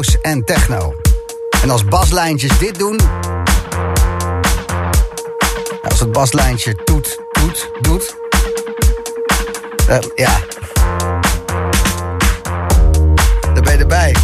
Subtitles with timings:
[0.00, 0.94] house en techno.
[1.62, 3.00] En als baslijntjes dit doen...
[5.88, 8.16] Als het baslijntje toet, toet, doet...
[9.88, 10.38] Uh, ja.
[13.54, 14.14] Dan ben je erbij.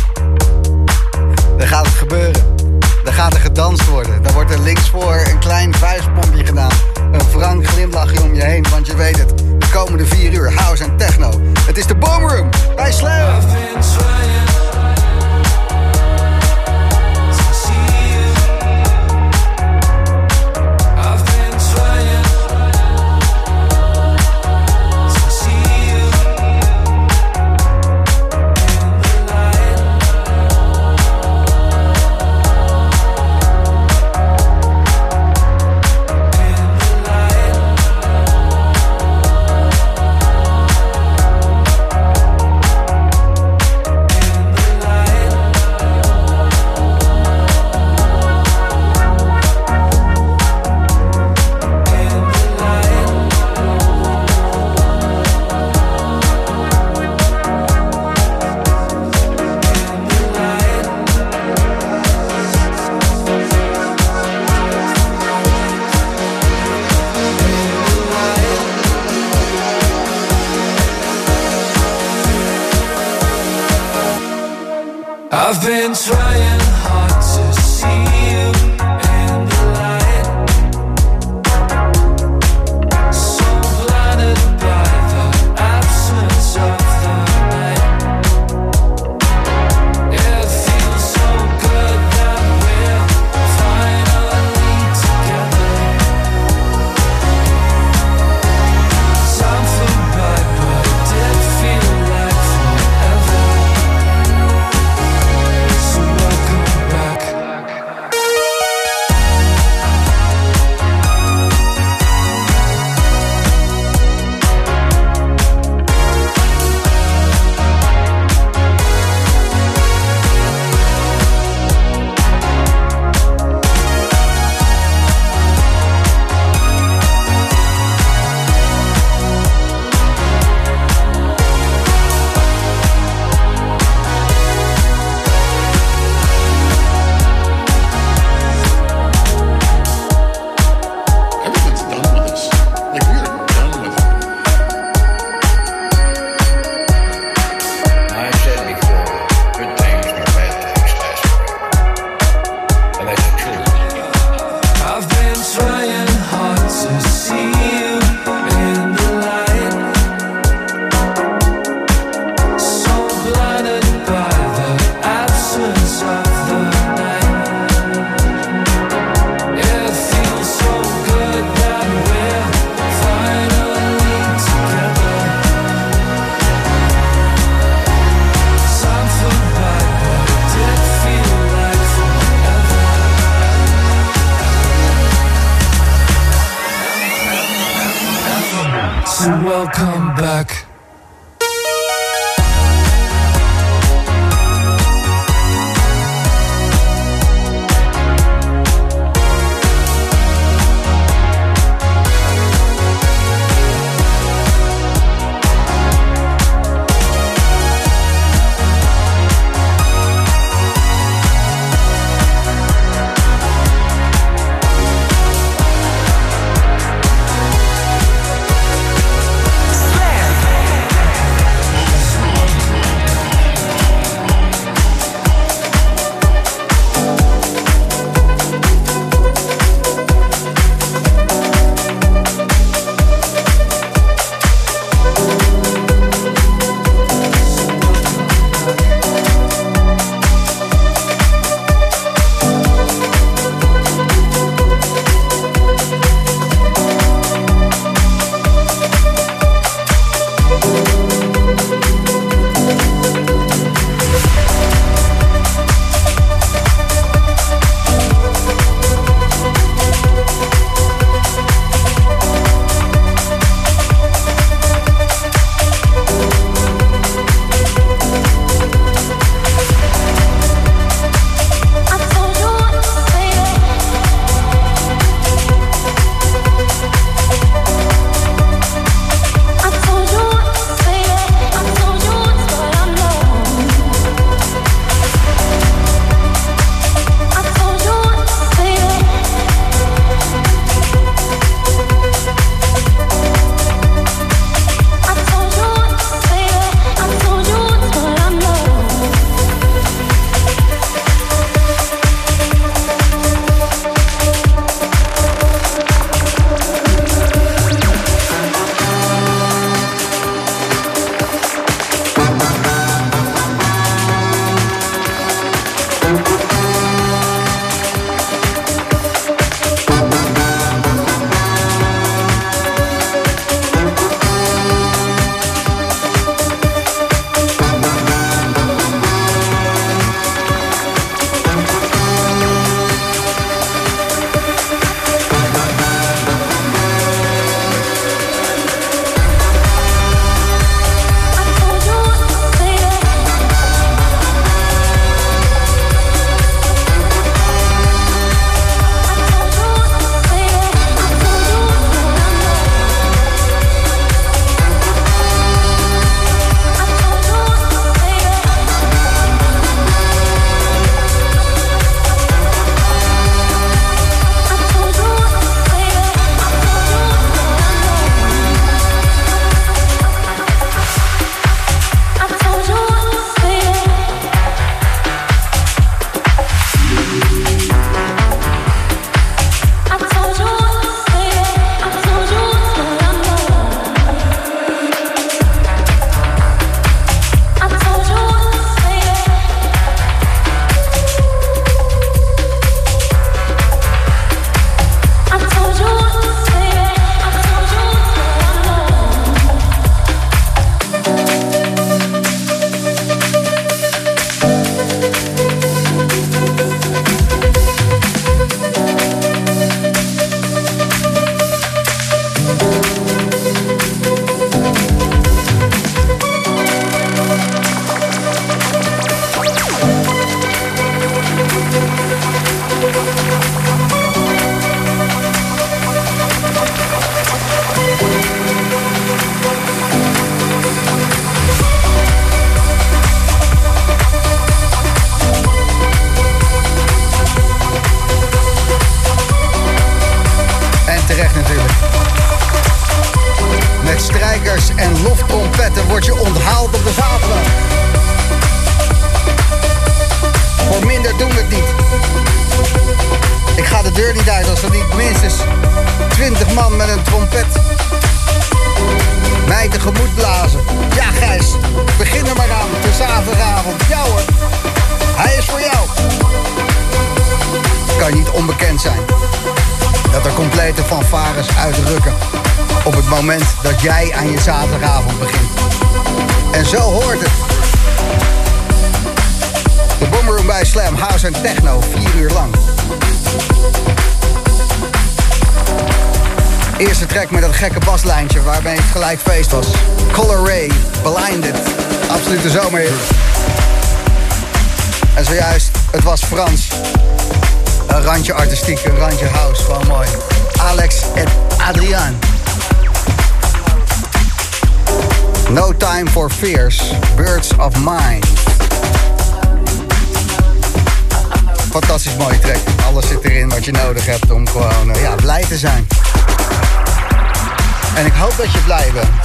[1.58, 2.56] Dan gaat het gebeuren.
[3.04, 4.22] Dan gaat er gedanst worden.
[4.22, 6.72] Dan wordt er links voor een klein vuistpompje gedaan.
[7.12, 9.38] Een frank glimlachje om je heen, want je weet het.
[9.38, 11.40] De komende vier uur house en techno.
[11.66, 13.40] Het is de Boomroom bij Slam.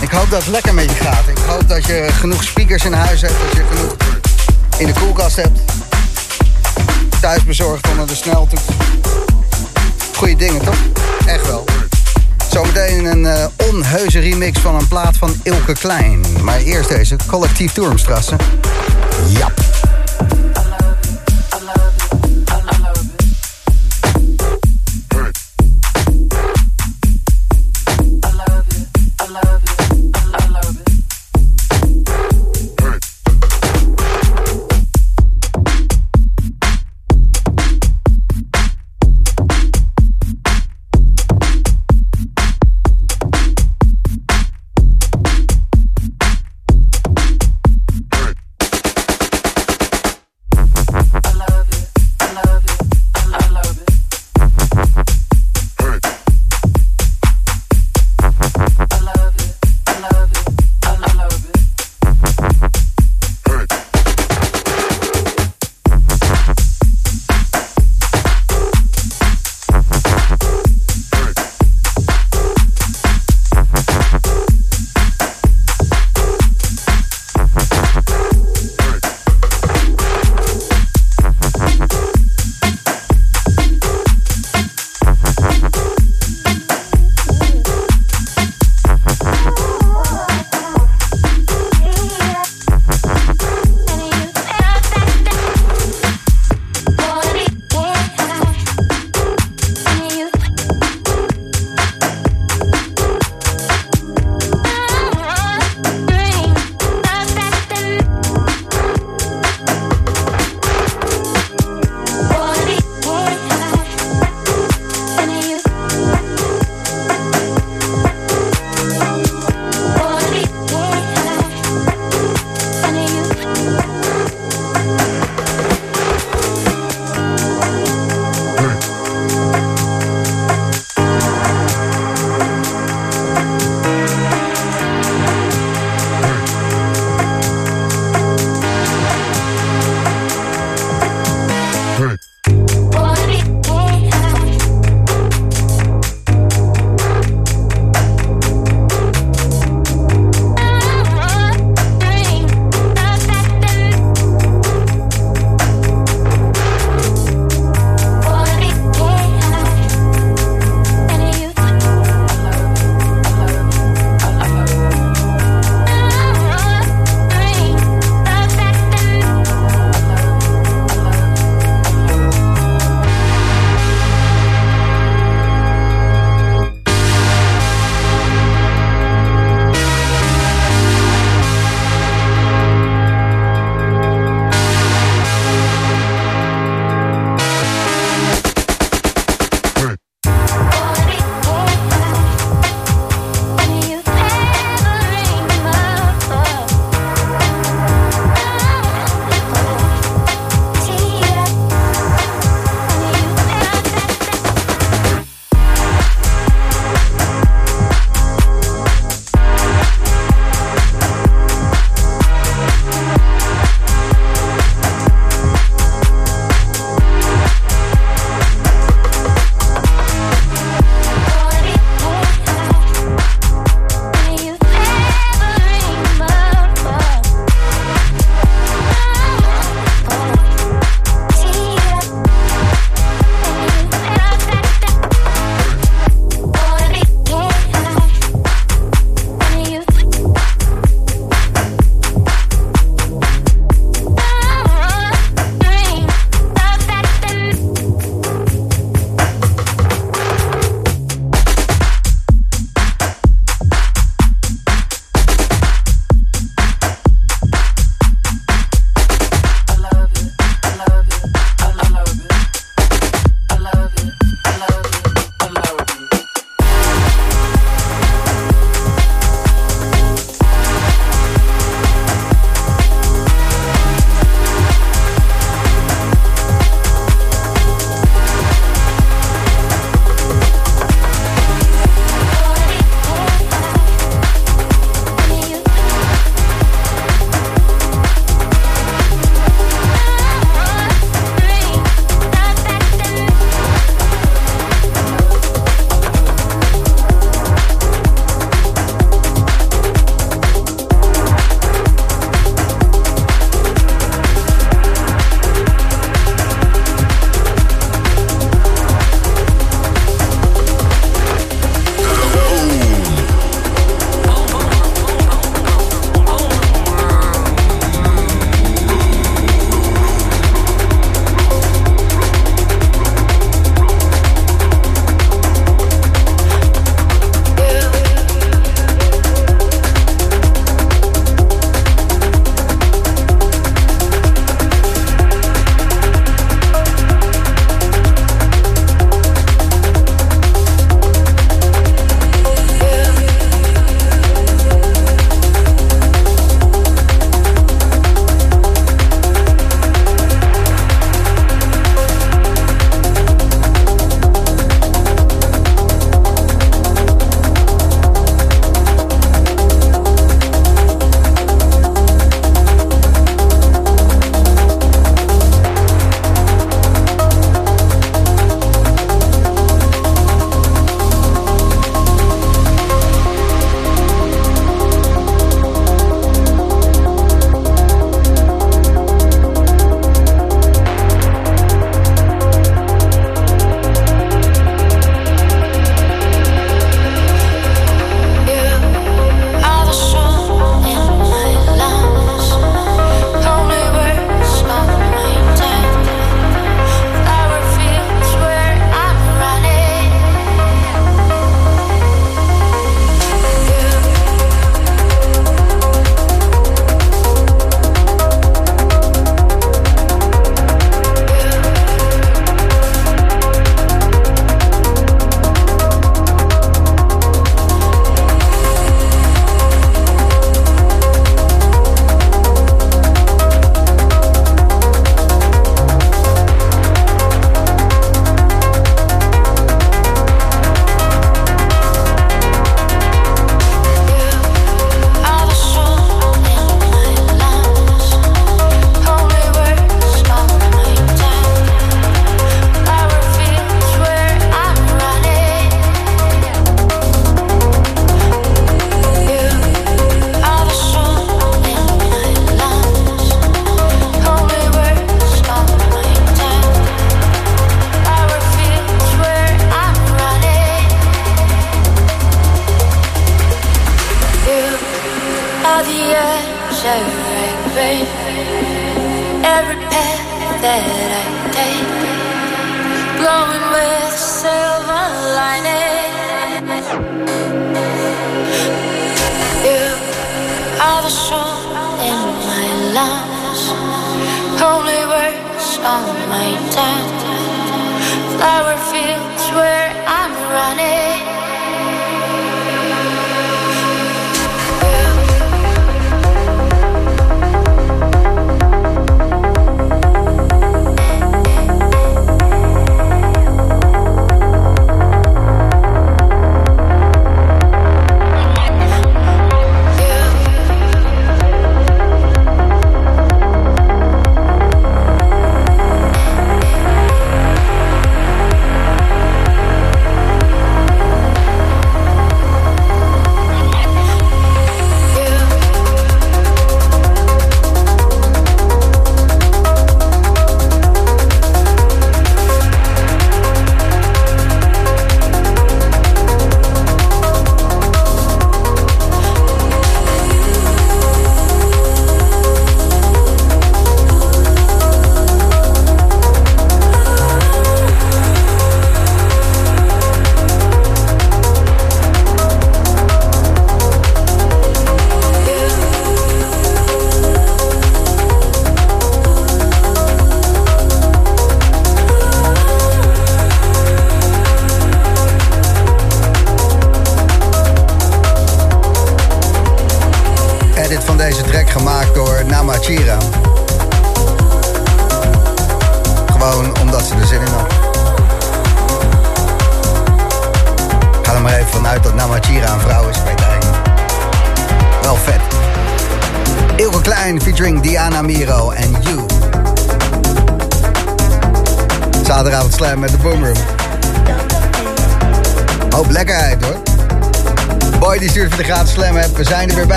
[0.00, 1.28] Ik hoop dat het lekker met je gaat.
[1.28, 3.34] Ik hoop dat je genoeg speakers in huis hebt.
[3.38, 3.96] Dat je genoeg
[4.78, 5.60] in de koelkast hebt.
[7.20, 8.62] Thuis bezorgd onder de sneltoets.
[10.16, 10.76] Goeie dingen toch?
[11.26, 11.64] Echt wel.
[12.50, 16.24] Zometeen een eh, onheuze remix van een plaat van Ilke Klein.
[16.42, 18.36] Maar eerst deze, Collectief Toermstrassen.
[19.28, 19.61] Jap.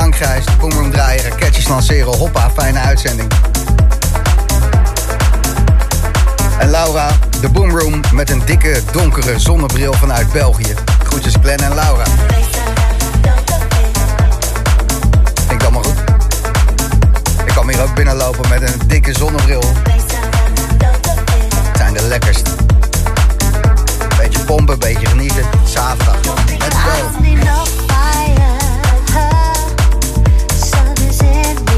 [0.00, 0.44] Langrijs.
[0.58, 2.16] Boomroom draaien, raketjes lanceren.
[2.16, 3.32] Hoppa, fijne uitzending.
[6.58, 7.08] En Laura,
[7.40, 10.74] de Boomroom met een dikke, donkere zonnebril vanuit België.
[11.04, 12.04] Groetjes Glenn en Laura.
[15.48, 15.98] Ik ik maar goed.
[17.44, 19.62] Ik kan hier ook binnenlopen met een dikke zonnebril.
[21.64, 22.48] Het zijn de lekkerst.
[24.18, 25.44] Beetje pompen, beetje genieten.
[25.64, 26.16] Zaterdag.
[26.58, 27.89] Let's go.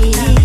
[0.02, 0.41] Yeah.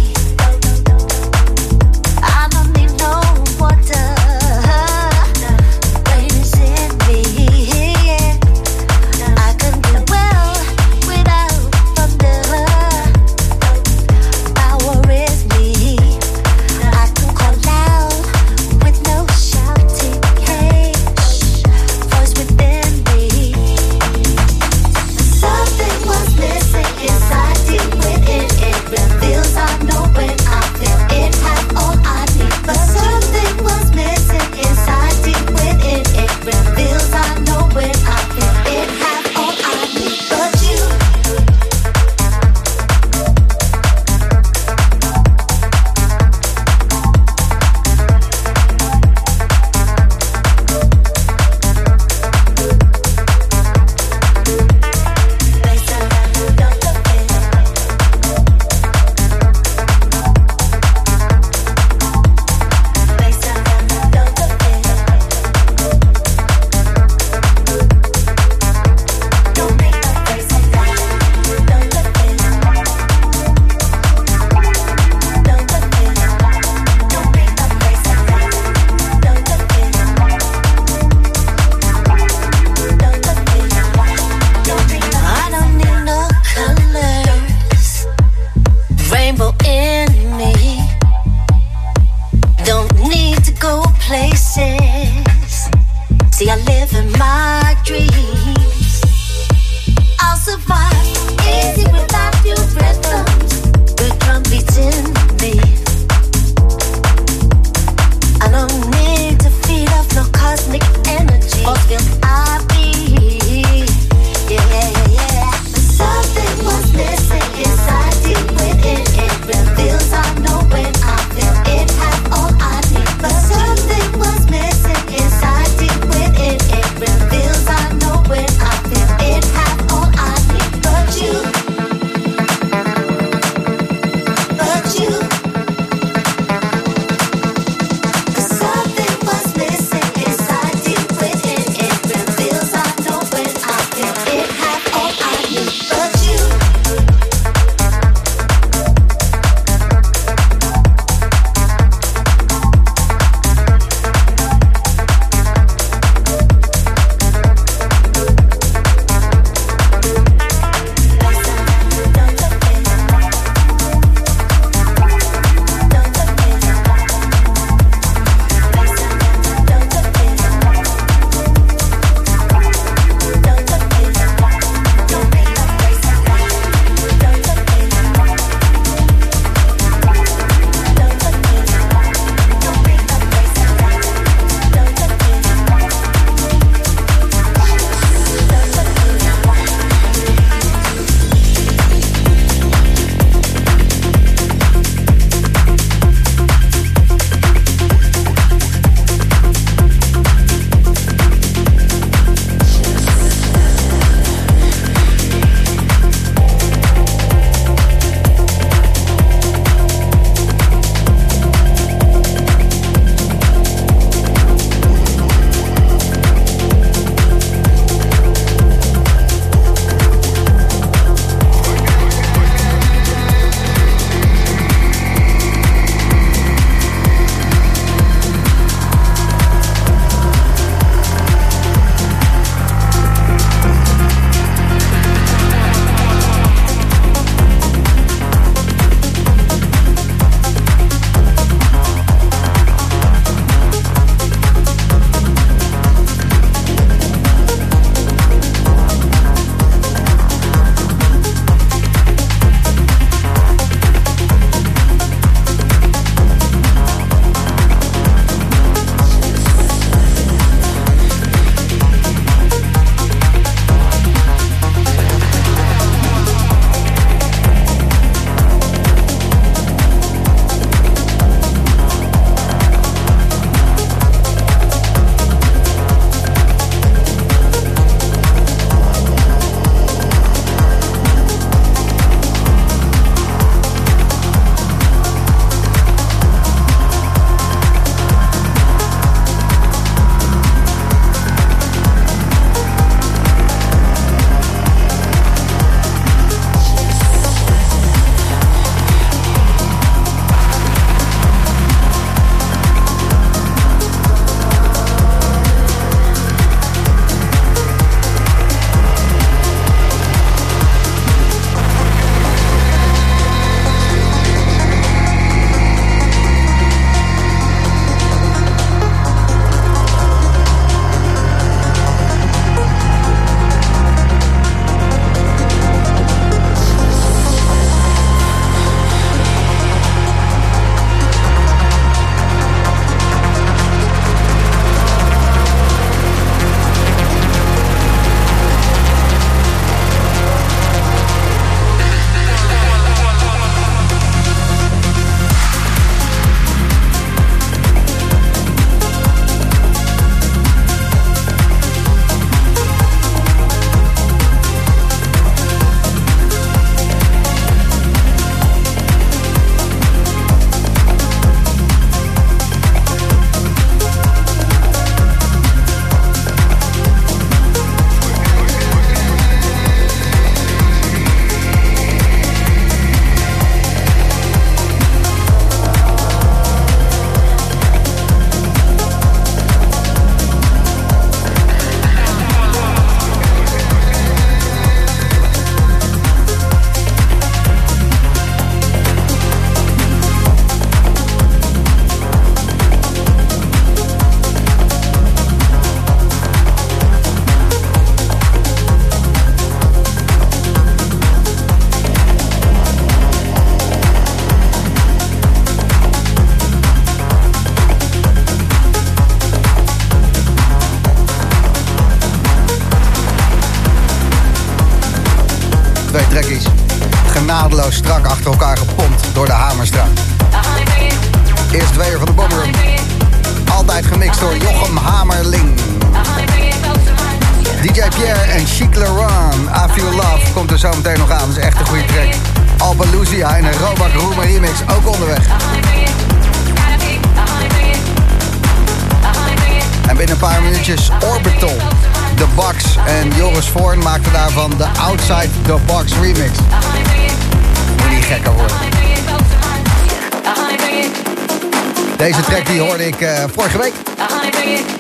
[453.02, 453.74] Uh, vorige week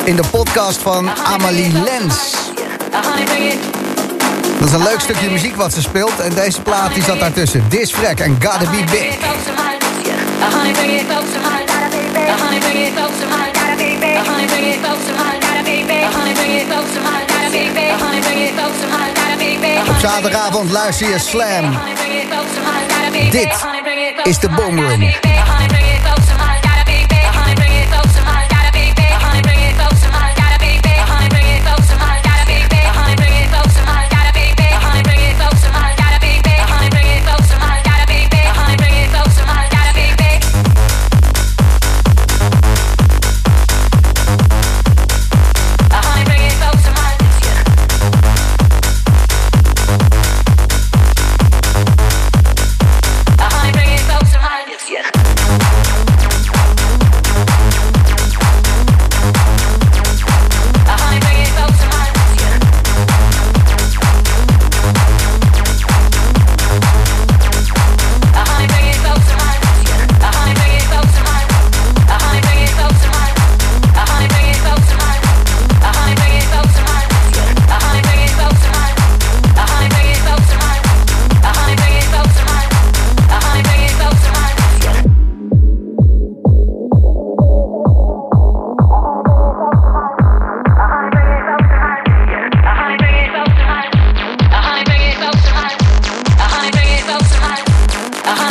[0.03, 2.35] in de podcast van Amalie Lens.
[4.59, 7.67] Dat is een leuk stukje muziek wat ze speelt en deze plaat die zat daartussen.
[7.69, 9.17] This Frack en Gotta Be Big.
[19.89, 21.77] Op zaterdagavond luister je Slam.
[23.31, 23.65] Dit
[24.23, 25.26] is de Boomroom.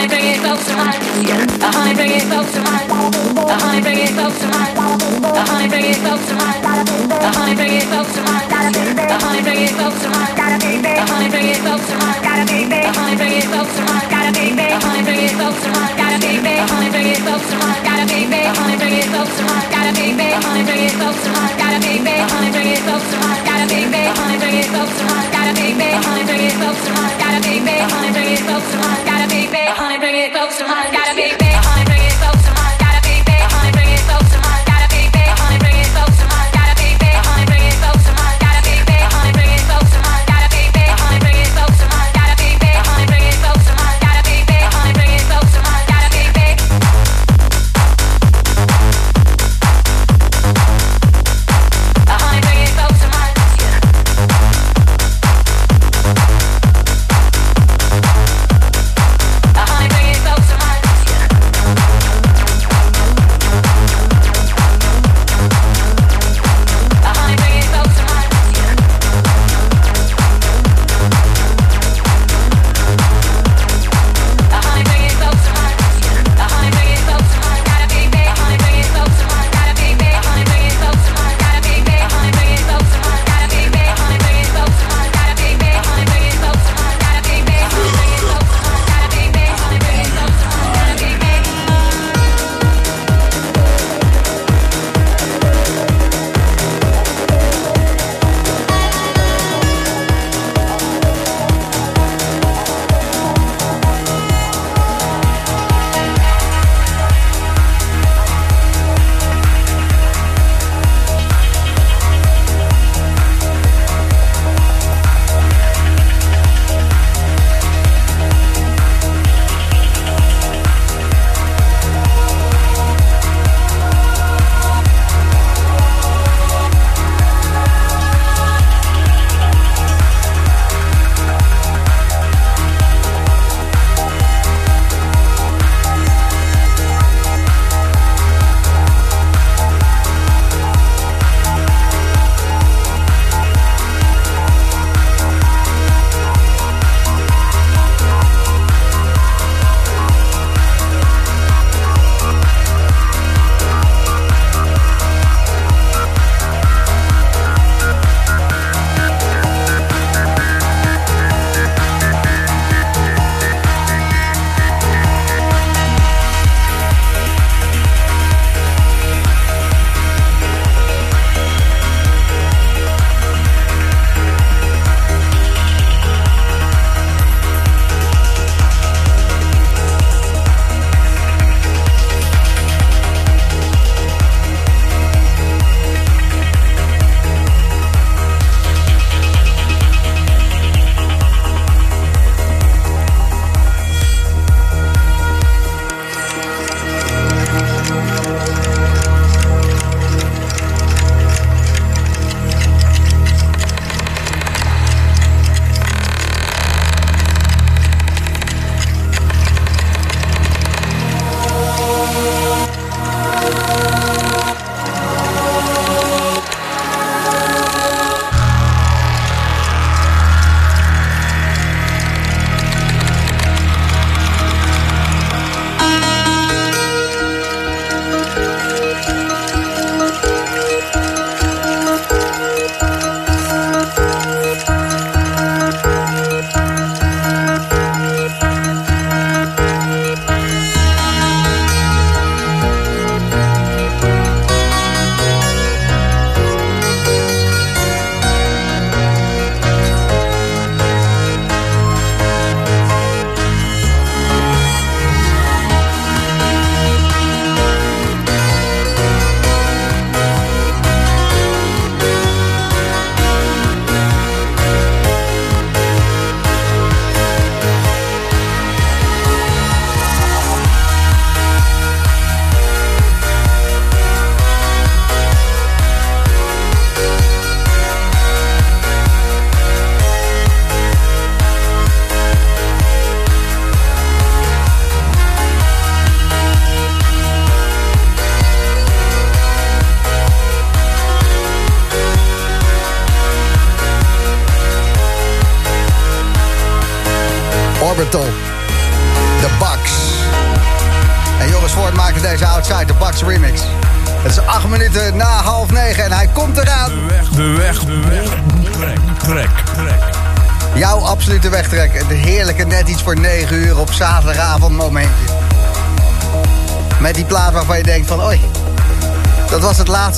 [0.07, 0.87] honey, bring it close to my,
[3.42, 4.47] The honey, bring it close to
[5.42, 6.35] honey, bring it close to
[7.35, 7.87] honey, bring it
[9.23, 9.75] honey, bring it
[11.03, 11.62] honey, bring it
[12.97, 13.51] honey, bring it honey, bring it
[14.66, 15.62] honey, bring it
[16.87, 17.25] honey, bring it
[18.37, 18.92] honey, bring
[20.16, 21.03] it honey, bring it
[22.07, 22.79] honey, bring it
[24.16, 24.77] honey, bring it honey, bring it
[26.05, 26.47] honey, bring
[27.66, 28.42] it honey, bring it.
[29.05, 29.96] Gotta be big, honey.
[29.99, 30.93] Bring it close to mine.
[30.93, 31.66] Gotta be big.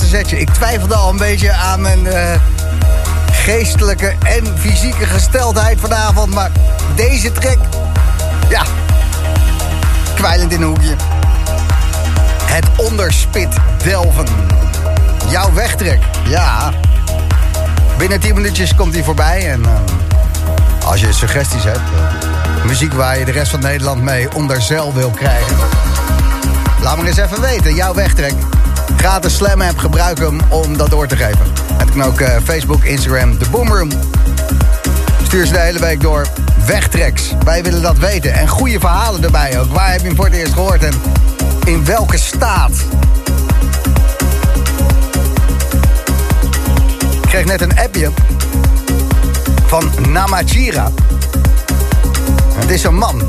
[0.09, 0.39] Zetje.
[0.39, 2.13] Ik twijfelde al een beetje aan mijn uh,
[3.31, 6.33] geestelijke en fysieke gesteldheid vanavond.
[6.33, 6.51] Maar
[6.95, 7.57] deze trek...
[8.49, 8.63] Ja,
[10.15, 10.95] kwijlend in een hoekje.
[12.43, 14.27] Het onderspit delven.
[15.29, 15.99] Jouw wegtrek.
[16.25, 16.71] Ja.
[17.97, 19.51] Binnen 10 minuutjes komt hij voorbij.
[19.51, 19.69] En uh,
[20.85, 21.79] als je suggesties hebt.
[22.57, 25.55] Uh, muziek waar je de rest van Nederland mee onder zeil wil krijgen.
[26.81, 27.75] Laat me eens even weten.
[27.75, 28.33] Jouw wegtrek.
[28.99, 29.77] Gratis Slam app.
[29.77, 31.45] Gebruik hem om dat door te geven.
[31.77, 33.89] En dan ook uh, Facebook, Instagram, de Boomroom.
[35.23, 36.25] Stuur ze de hele week door.
[36.65, 37.33] Wegtreks.
[37.43, 38.33] Wij willen dat weten.
[38.33, 39.73] En goede verhalen erbij ook.
[39.73, 40.83] Waar heb je hem voor het eerst gehoord?
[40.83, 40.93] En
[41.65, 42.71] in welke staat?
[47.21, 48.11] Ik kreeg net een appje
[49.65, 50.91] van Namachira.
[52.53, 53.21] Het is een man.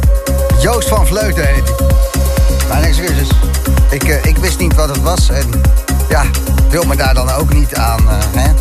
[0.60, 1.86] Joost van Vleuten heet hij.
[2.68, 3.49] Mijn excuses.
[3.90, 5.28] Ik, uh, ik wist niet wat het was.
[5.28, 5.50] En
[6.08, 6.22] ja,
[6.68, 8.02] wil me daar dan ook niet aan.
[8.02, 8.52] Uh, hè?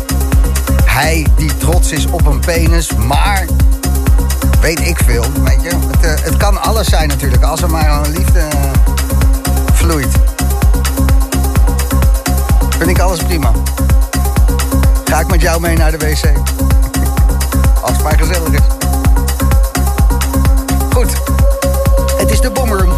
[0.84, 3.46] Hij die trots is op een penis, maar
[4.60, 5.24] weet ik veel.
[5.44, 5.70] Weet je?
[6.00, 7.42] Het, het kan alles zijn natuurlijk.
[7.42, 8.48] Als er maar een liefde
[9.72, 10.12] vloeit.
[12.78, 13.52] Vind ik alles prima.
[15.04, 16.32] Ga ik met jou mee naar de wc.
[17.82, 18.60] Als het maar gezellig is.
[20.92, 21.12] Goed.
[22.16, 22.89] Het is de Boomroom.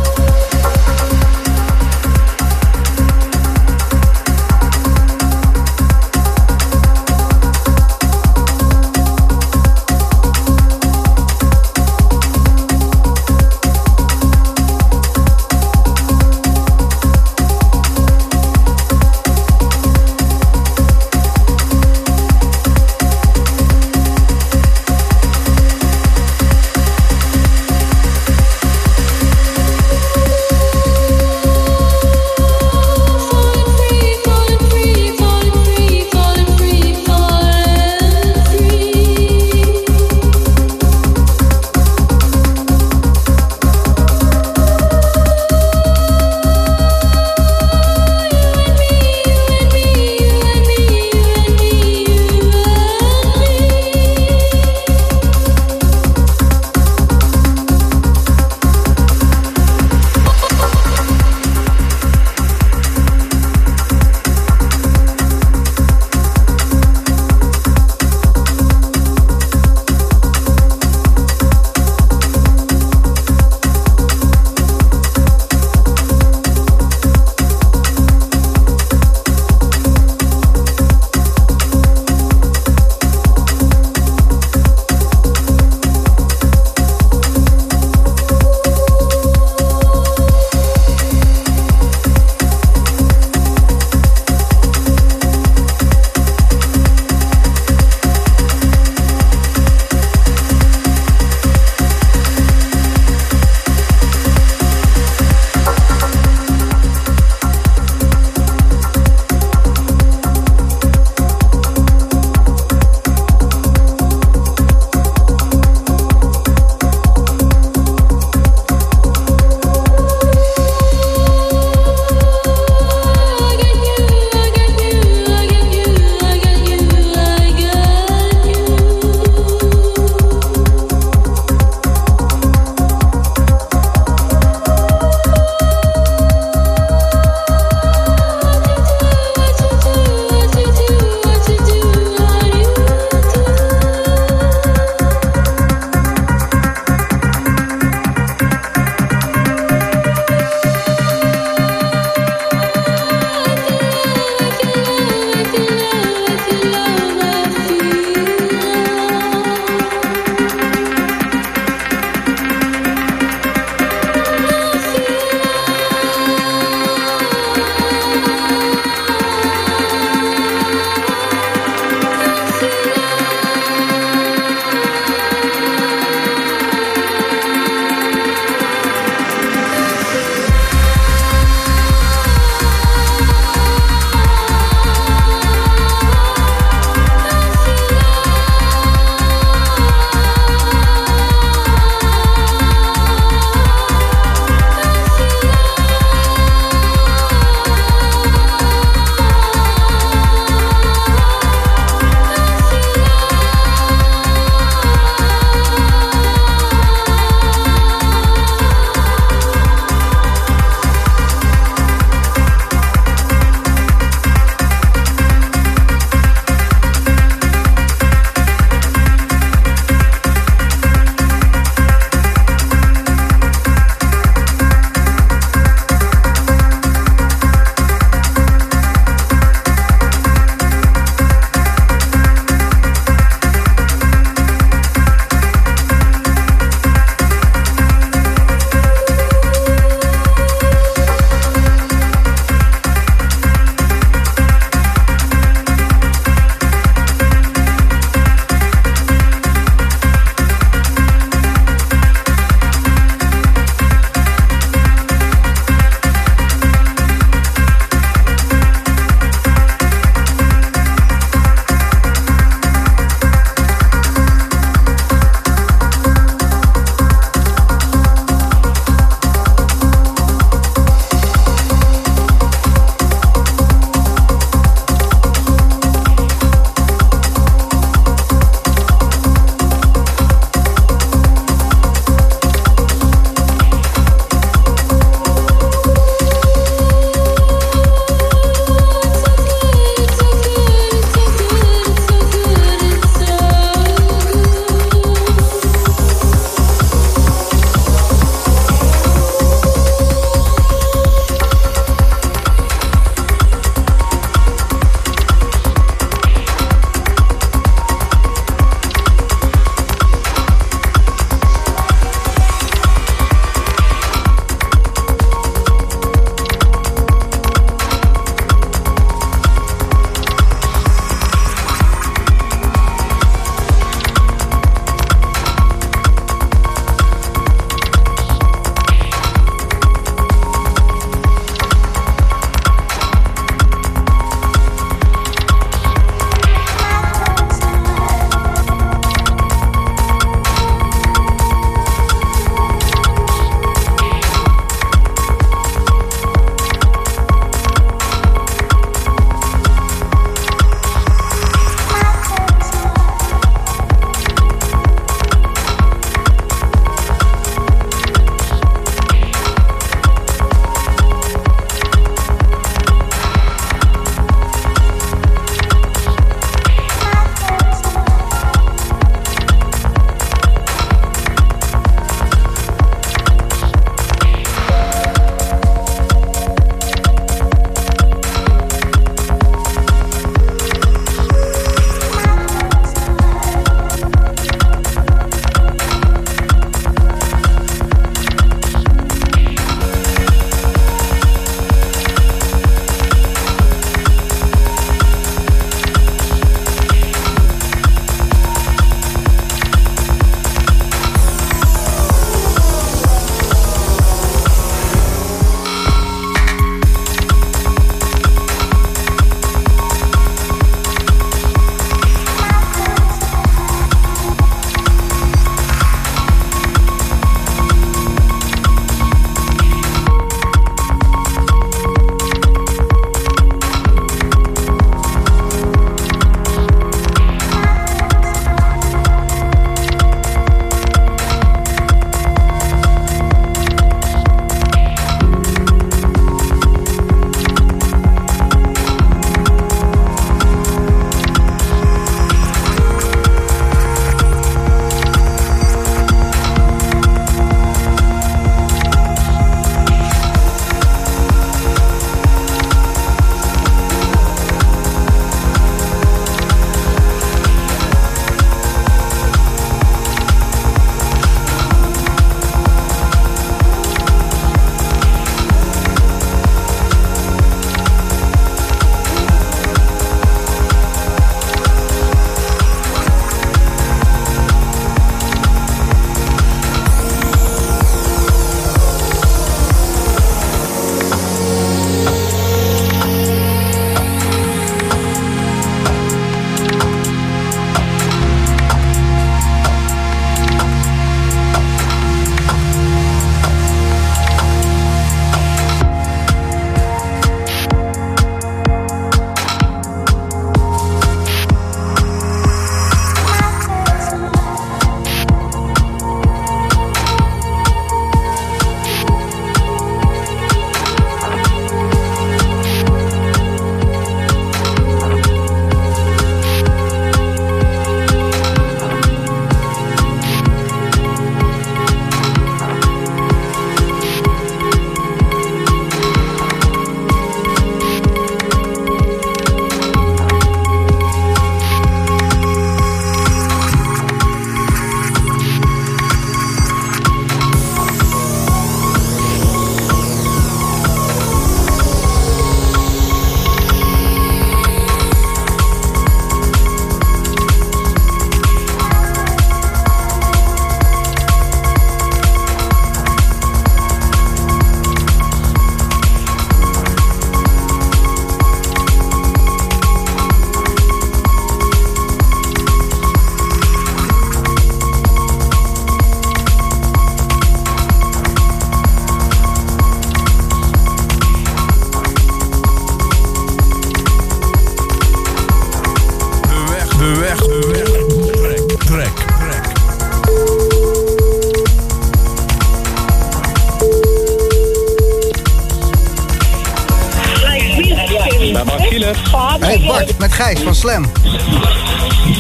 [590.43, 591.07] Gijs van Slam.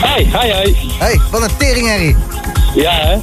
[0.01, 0.75] Hey, hi, hi.
[0.99, 2.17] Hey, wat een teringherrie.
[2.75, 3.17] Ja, hè?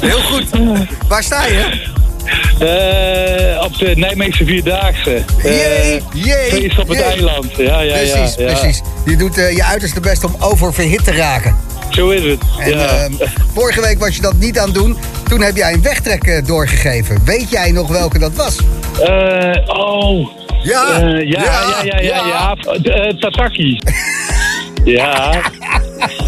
[0.06, 0.44] Heel goed.
[1.08, 1.88] Waar sta je?
[2.58, 5.14] Eh, op de Nijmeegse Vierdaagse.
[5.14, 7.06] Eh, Jee, jee, Feest op het jee.
[7.06, 7.56] eiland.
[7.56, 8.58] Ja, ja, Precies, ja, ja.
[8.58, 8.80] precies.
[9.04, 11.56] Je doet eh, je uiterste best om oververhit te raken.
[11.90, 12.40] Zo is het.
[12.58, 12.86] En ja.
[12.86, 13.12] ehm,
[13.54, 14.96] vorige week was je dat niet aan het doen.
[15.28, 17.24] Toen heb jij een wegtrek doorgegeven.
[17.24, 18.56] Weet jij nog welke dat was?
[19.66, 20.39] Oh.
[20.62, 22.54] Ja, Eh, ja, ja, ja, ja, ja.
[22.82, 23.78] Eh, Tataki.
[24.84, 25.32] ja.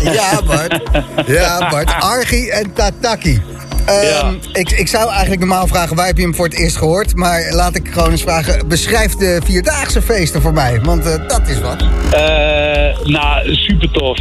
[0.02, 0.80] Ja, Bart.
[1.26, 1.92] Ja, Bart.
[2.00, 3.40] Archie en Tataki.
[3.86, 4.32] Ehm, Ja.
[4.52, 7.16] ik, ik zou eigenlijk normaal vragen, waar heb je hem voor het eerst gehoord?
[7.16, 10.80] Maar laat ik gewoon eens vragen, beschrijf de Vierdaagse feesten voor mij.
[10.82, 11.82] Want eh, dat is wat.
[12.12, 14.18] Eh, nou, super tof.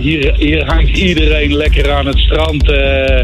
[0.00, 3.20] Hier, hier hangt iedereen lekker aan het strand eh,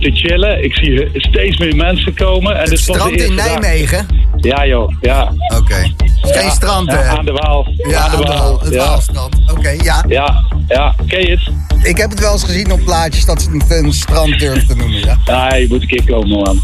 [0.00, 0.64] te chillen.
[0.64, 2.56] Ik zie steeds meer mensen komen.
[2.58, 3.46] En Het strand in dag.
[3.46, 4.06] Nijmegen?
[4.36, 4.92] Ja, joh.
[5.00, 5.32] Ja.
[5.58, 5.74] Oké.
[6.20, 7.08] Geen Ja, strand, eh.
[7.14, 7.66] aan de Waal.
[7.88, 8.60] Ja, aan de Waal.
[8.60, 8.86] Het ja.
[8.86, 9.36] Waalstrand.
[9.50, 10.04] Oké, ja.
[10.08, 10.94] ja, ja.
[11.06, 11.50] Ken je het?
[11.86, 14.74] Ik heb het wel eens gezien op plaatjes dat ze het een strand durven te
[14.74, 15.18] noemen, ja.
[15.24, 16.62] Ja, je moet een keer komen, man.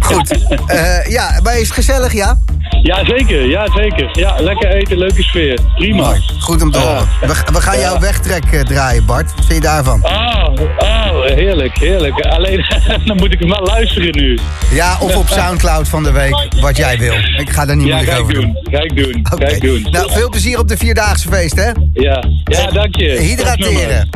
[0.00, 0.30] Goed.
[0.66, 2.38] Eh, ja, maar is het gezellig, ja?
[2.82, 3.46] Ja, zeker.
[3.48, 4.08] Ja, zeker.
[4.12, 5.58] Ja, lekker eten, leuke sfeer.
[5.74, 6.14] Prima.
[6.38, 6.84] Goed om te Ja.
[6.84, 7.08] horen.
[7.20, 9.34] We, we gaan jouw wegtrek eh, draaien, Bart.
[9.36, 10.04] Wat vind je daarvan?
[10.04, 10.48] Oh,
[10.78, 12.20] oh, heerlijk, heerlijk.
[12.20, 12.64] Alleen,
[13.06, 14.38] dan moet ik hem wel luisteren nu.
[14.70, 17.14] Ja, of op Soundcloud van de week, wat jij wil.
[17.38, 18.42] Ik ga daar niet Ja, moeilijk over doen.
[18.42, 18.74] doen.
[18.74, 19.20] Ga ik doen.
[19.22, 19.86] Ga ik doen.
[19.90, 21.70] Nou, veel plezier op de Vierdaagse feest, hè?
[21.92, 23.10] Ja, ja dank je.
[23.10, 24.08] Hydrateren.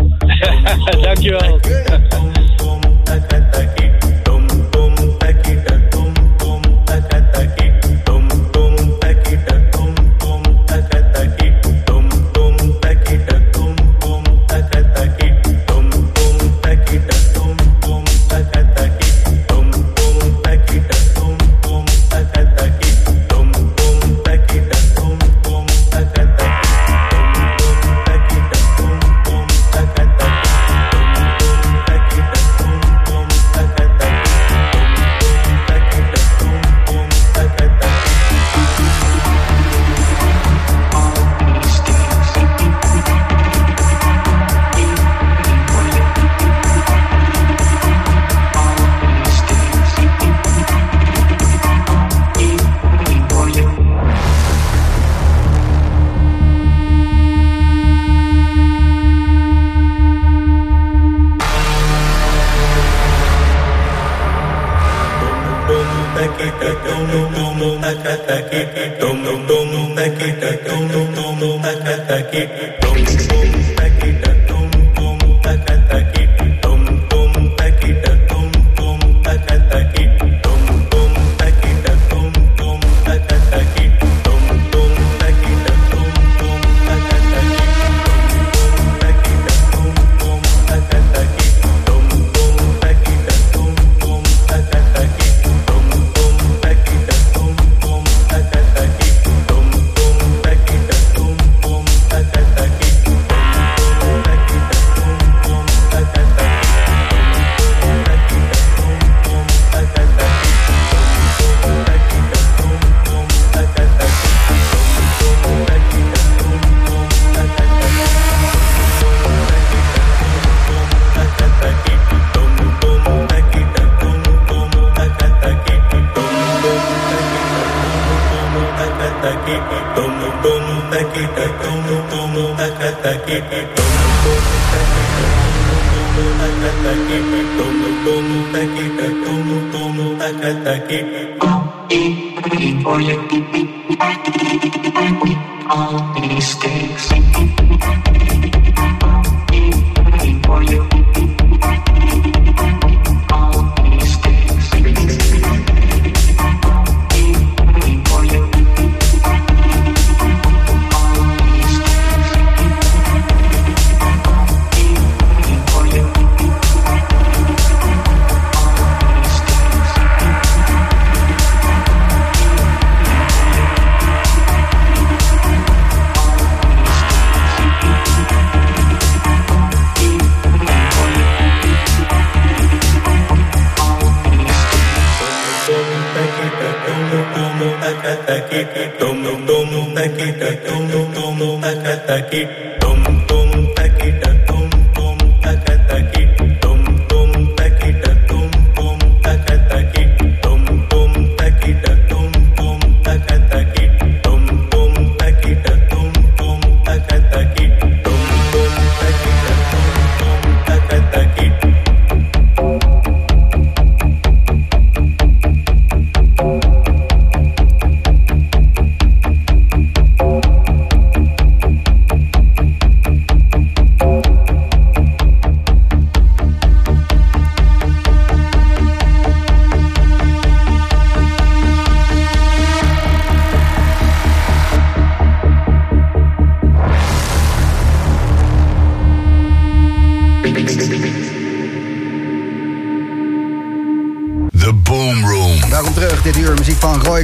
[1.02, 1.60] Dankjewel.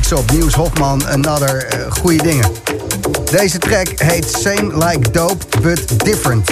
[0.09, 2.51] Royksop, Nieuws Hofman, Another, uh, goede dingen.
[3.31, 6.51] Deze track heet Same Like Dope, But Different.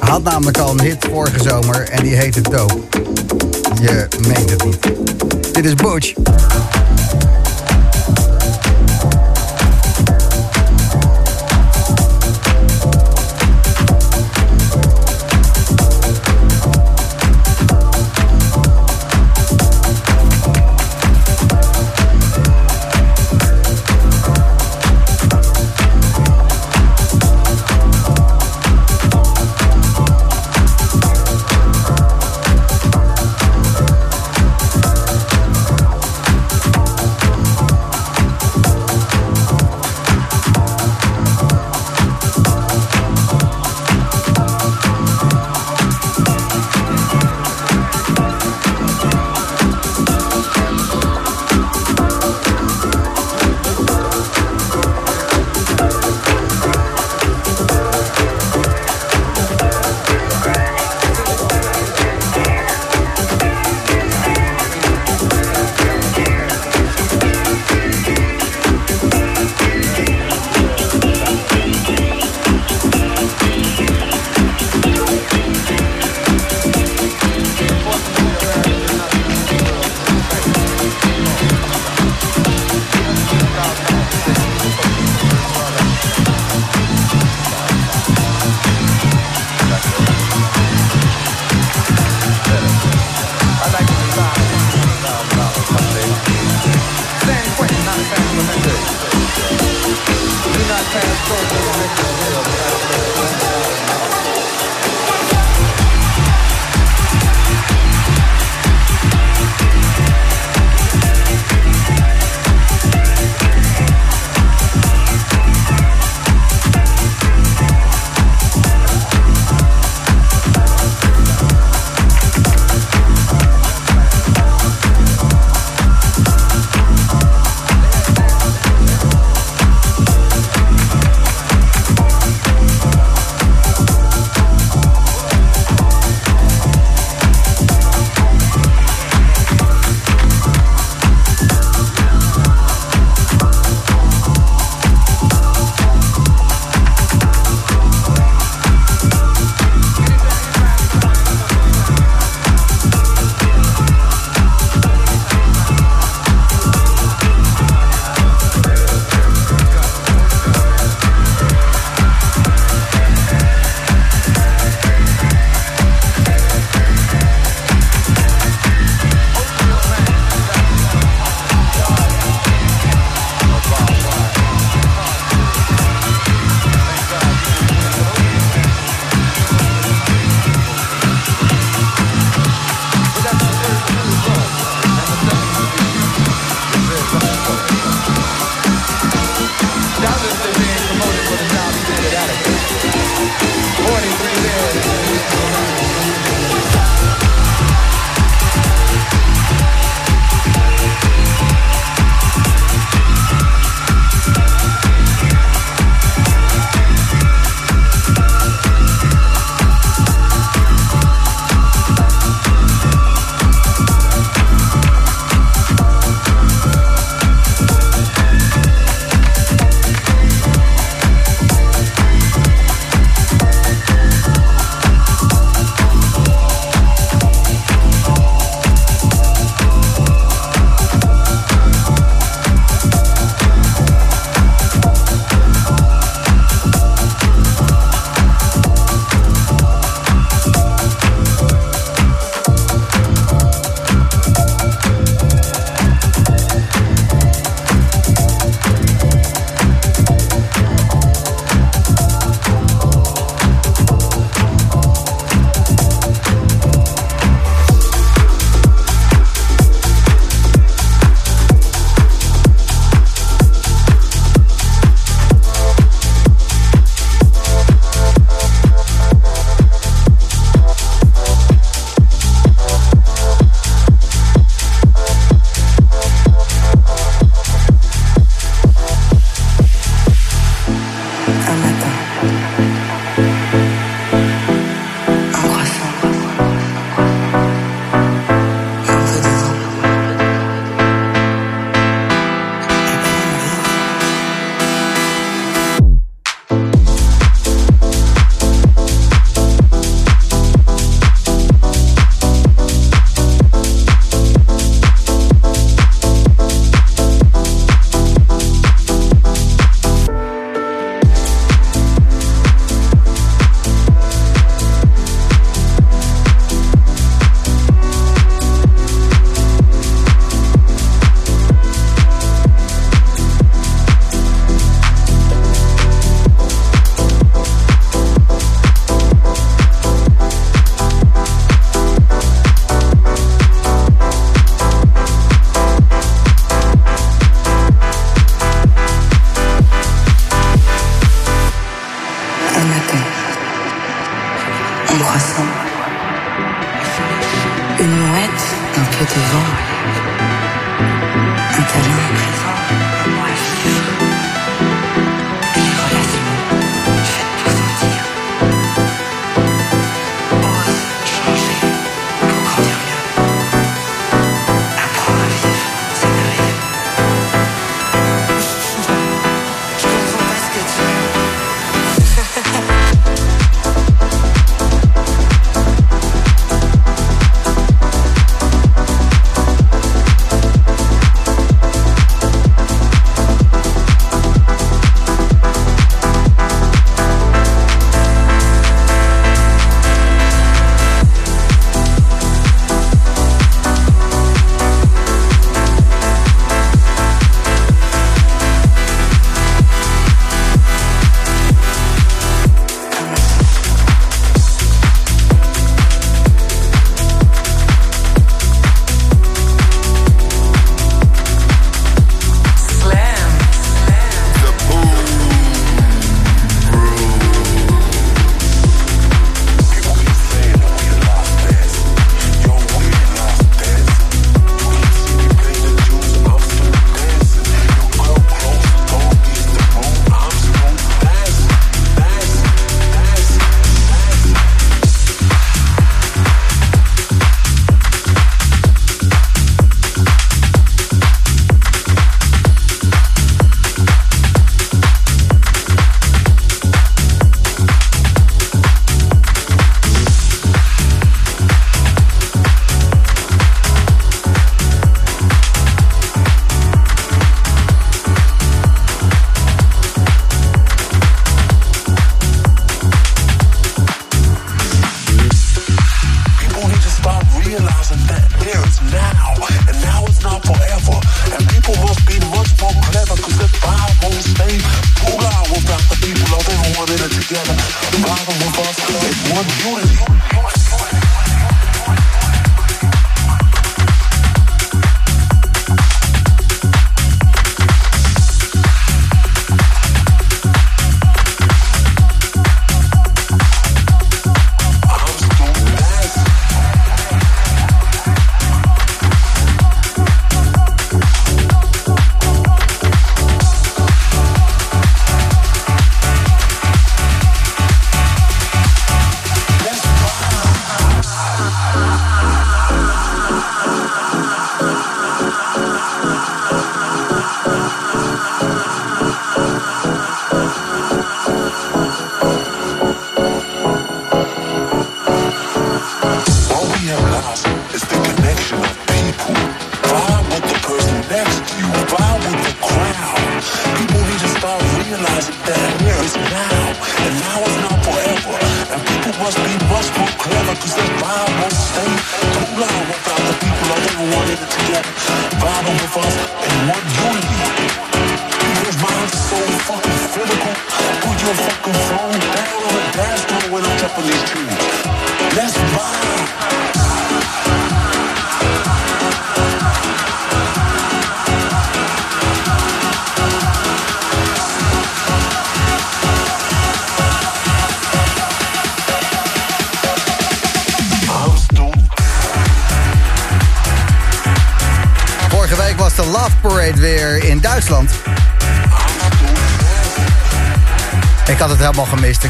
[0.00, 2.78] Had namelijk al een hit vorige zomer en die heette Dope.
[3.80, 4.82] Je meent het niet.
[5.52, 6.14] Dit is Butch.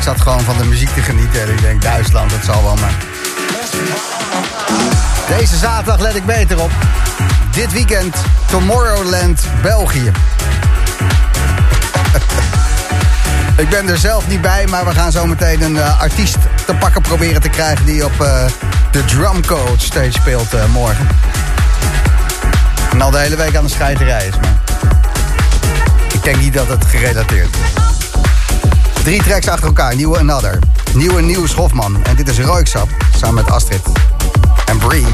[0.01, 1.43] Ik zat gewoon van de muziek te genieten.
[1.43, 2.95] En ik denk, Duitsland, dat zal wel maar.
[5.39, 6.71] Deze zaterdag let ik beter op.
[7.51, 10.11] Dit weekend Tomorrowland, België.
[13.63, 16.75] ik ben er zelf niet bij, maar we gaan zo meteen een eh, artiest te
[16.75, 17.85] pakken proberen te krijgen...
[17.85, 18.45] die op eh,
[18.91, 21.09] de Drumcoach steeds stage speelt eh, morgen.
[22.93, 24.59] En al de hele week aan de scheiterij is, maar...
[26.13, 28.00] Ik denk niet dat het gerelateerd is.
[29.05, 29.95] Drie tracks achter elkaar.
[29.97, 30.59] Nieuwe Another.
[30.95, 32.05] Nieuwe Nieuws Hofman.
[32.05, 33.83] En dit is Roiksap samen met Astrid.
[34.67, 35.05] En Bree.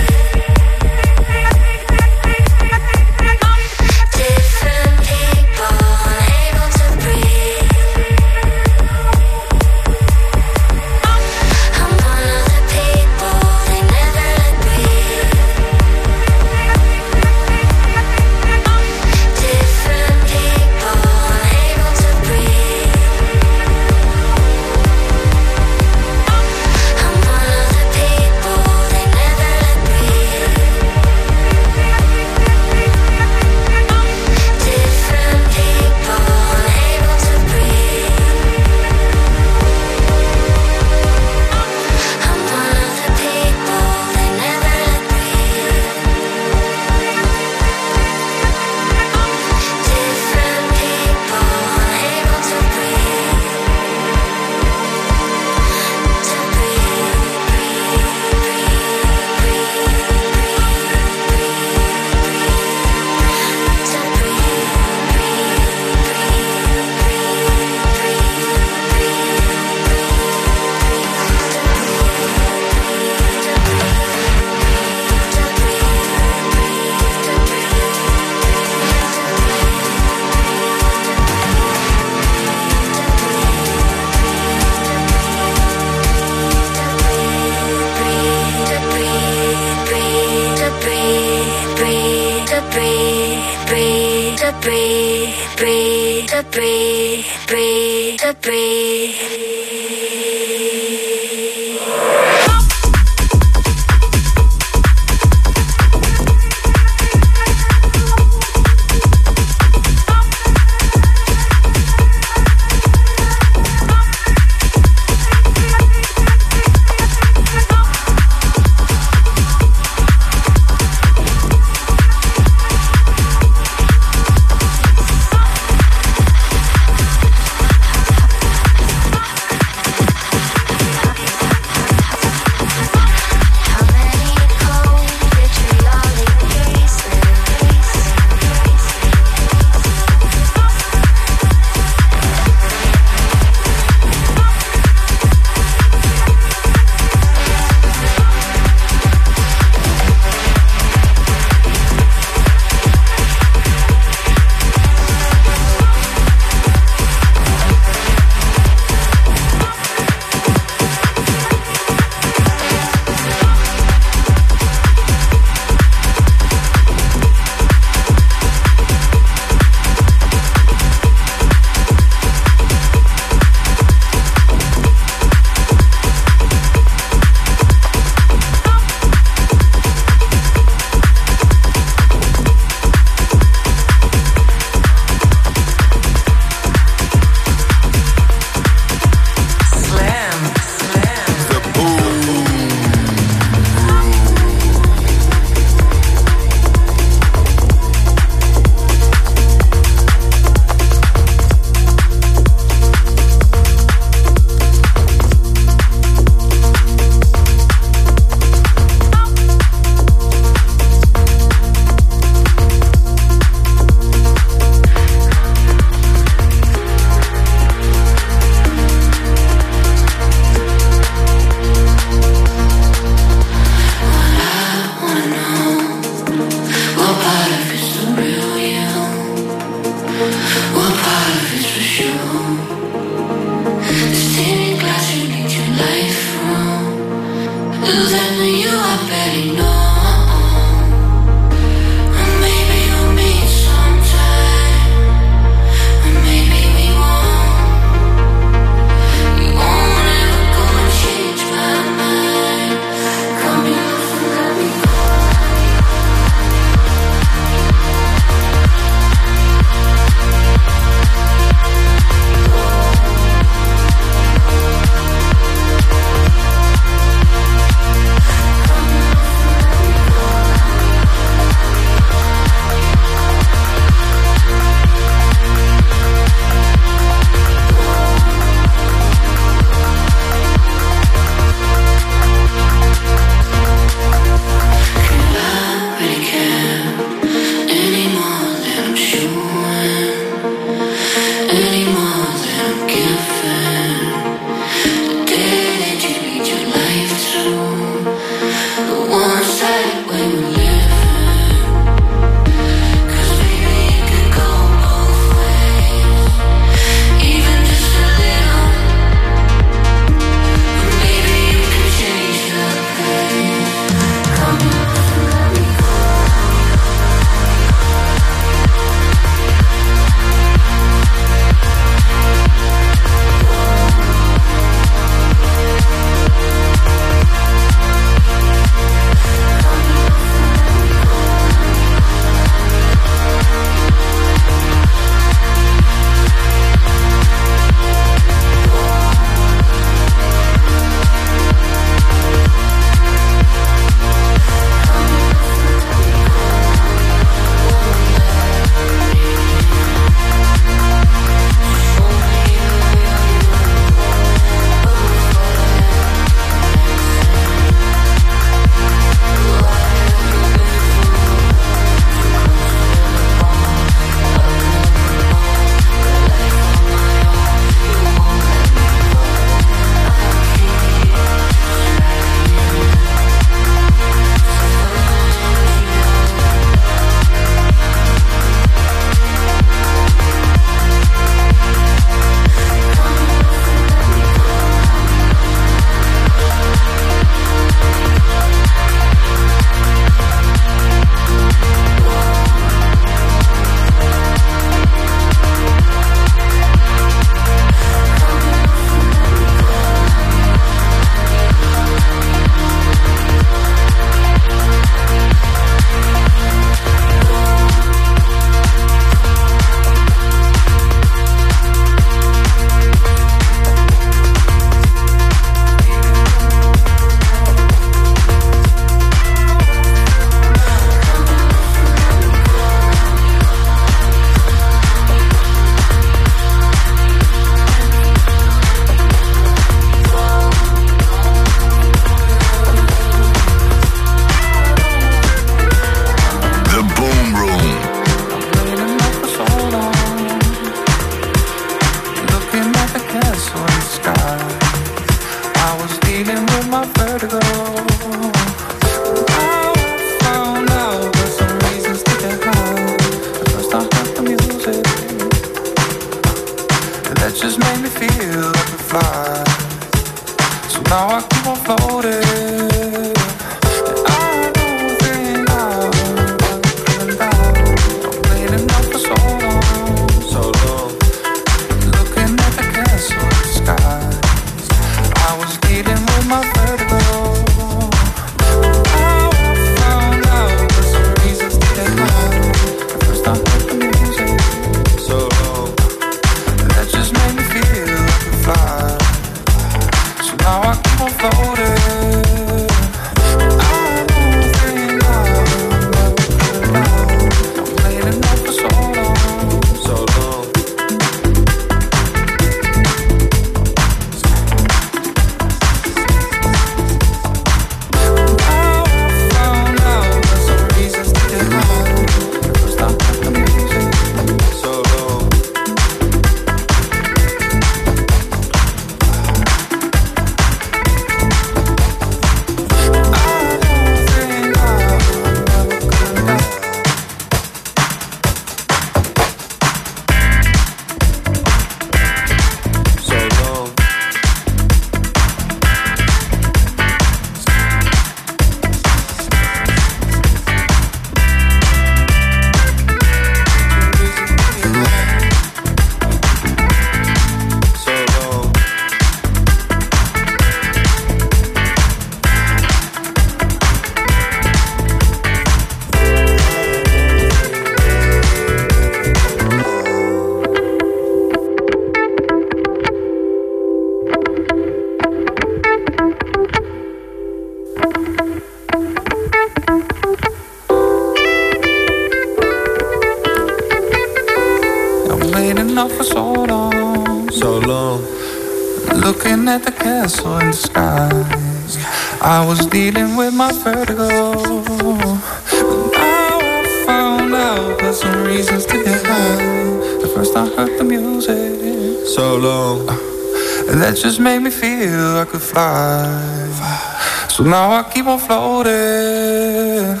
[594.06, 597.26] Just made me feel I could fly.
[597.28, 600.00] So now I keep on floating.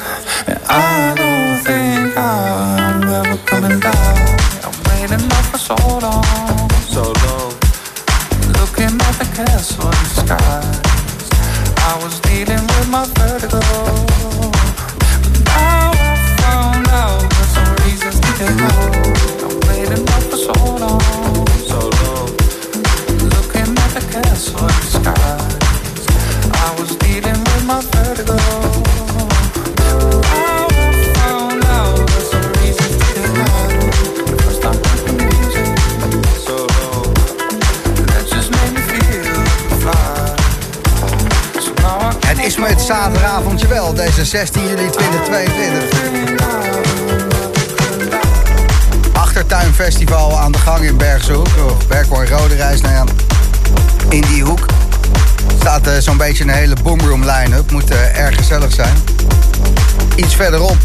[44.26, 45.84] 16 juli 2022.
[49.12, 51.48] Achtertuinfestival aan de gang in Bergse Hoek.
[51.70, 53.08] Of Berkhoorn Rode Reis, nou.
[54.08, 54.66] In die hoek
[55.58, 57.70] staat eh, zo'n beetje een hele boomroom line-up.
[57.70, 58.94] Moet eh, erg gezellig zijn.
[60.16, 60.78] Iets verderop,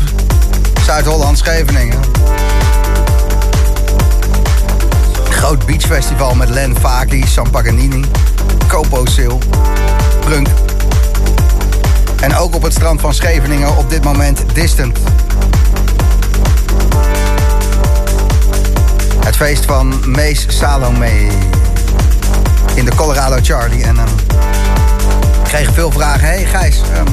[0.85, 1.99] Zuid-Holland, Scheveningen.
[5.29, 8.05] Groot beachfestival met Len Faki, San Paganini,
[8.67, 9.37] Copo Sil,
[10.19, 10.47] Prunk.
[12.21, 14.97] En ook op het strand van Scheveningen op dit moment Distant.
[19.25, 21.27] Het feest van Mees Salome
[22.73, 23.83] in de Colorado Charlie.
[23.83, 24.07] En ehm
[25.43, 26.27] ik kreeg veel vragen.
[26.27, 27.07] Hé hey Gijs, ehm,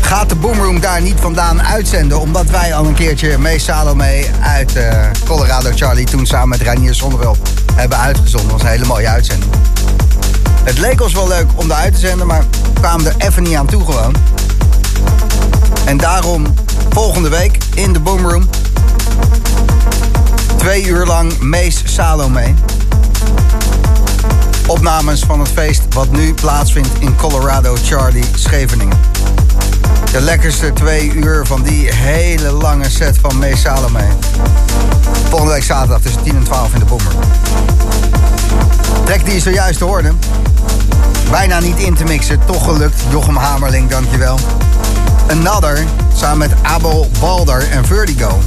[0.00, 2.20] gaat de Boomroom daar niet vandaan uitzenden?
[2.20, 6.06] Omdat wij al een keertje Mees Salome uit eh, Colorado Charlie...
[6.06, 7.38] toen samen met Reinier Zonneveld
[7.74, 8.48] hebben uitgezonden.
[8.48, 9.50] Dat was een hele mooie uitzending.
[10.64, 13.42] Het leek ons wel leuk om daar uit te zenden, maar we kwamen er even
[13.42, 14.14] niet aan toe gewoon.
[15.84, 16.54] En daarom
[16.90, 18.48] volgende week in de Boomroom.
[20.56, 22.54] Twee uur lang Mees Salome.
[24.66, 28.98] Opnames van het feest wat nu plaatsvindt in Colorado Charlie Scheveningen.
[30.12, 34.06] De lekkerste twee uur van die hele lange set van Mees Salome.
[35.28, 37.20] Volgende week zaterdag tussen 10 en 12 in de Boomroom.
[39.04, 40.12] Trek die je zojuist hoorde.
[41.30, 43.02] Bijna niet in te mixen, toch gelukt.
[43.10, 44.38] Jochem Hamerling, dankjewel.
[45.30, 45.84] Another
[46.14, 48.38] samen met Abel Balder en Vertigo.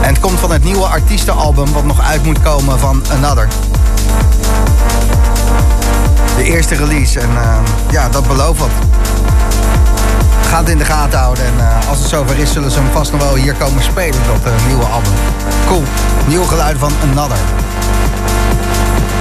[0.00, 3.48] En het komt van het nieuwe artiestenalbum wat nog uit moet komen van Another.
[6.36, 8.70] De eerste release en ehm, ja, dat belooft wat.
[10.48, 12.90] Ga het in de gaten houden en eh, als het zover is zullen ze hem
[12.92, 15.12] vast nog wel hier komen spelen, dat uh, nieuwe album.
[15.66, 15.82] Cool,
[16.26, 17.38] nieuw geluid van Another.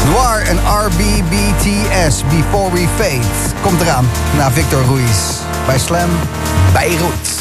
[0.06, 5.38] Noir en RBBTS, Before We Fade, komt eraan na Victor Ruiz.
[5.66, 6.10] Bij Slam,
[6.74, 7.39] Beirut.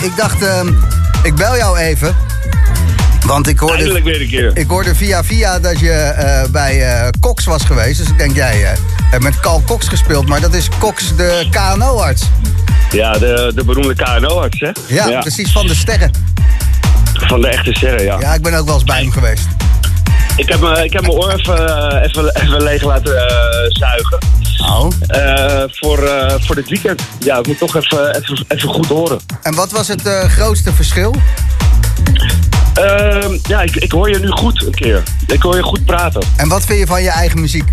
[0.00, 0.68] Ik dacht, ehm,
[1.22, 2.16] ik bel jou even.
[3.26, 4.50] Want ik hoorde, Eindelijk weer een keer.
[4.54, 7.98] ik hoorde via via dat je eh, bij eh, Cox was geweest.
[7.98, 8.78] Dus ik denk, jij eh,
[9.10, 10.28] hebt met Carl Cox gespeeld.
[10.28, 12.22] Maar dat is Cox, de KNO-arts.
[12.90, 14.70] Ja, de, de beroemde KNO-arts, hè?
[14.86, 16.10] Ja, precies, van de sterren.
[17.12, 18.16] Van de echte sterren, ja.
[18.20, 19.46] Ja, ik ben ook wel eens bij hem geweest.
[20.36, 23.14] Ik heb, me, ik heb mijn oor even, even, even leeg laten
[23.68, 24.18] zuigen.
[24.80, 27.02] Eh, voor, eh, voor dit weekend.
[27.18, 29.18] Ja, ik moet toch even, even, even goed horen.
[29.42, 31.14] En wat was het eh, grootste verschil?
[32.74, 35.02] Ehm, ja, ik, ik hoor je nu goed een keer.
[35.26, 36.22] Ik hoor je goed praten.
[36.36, 37.64] En wat vind je van je eigen muziek?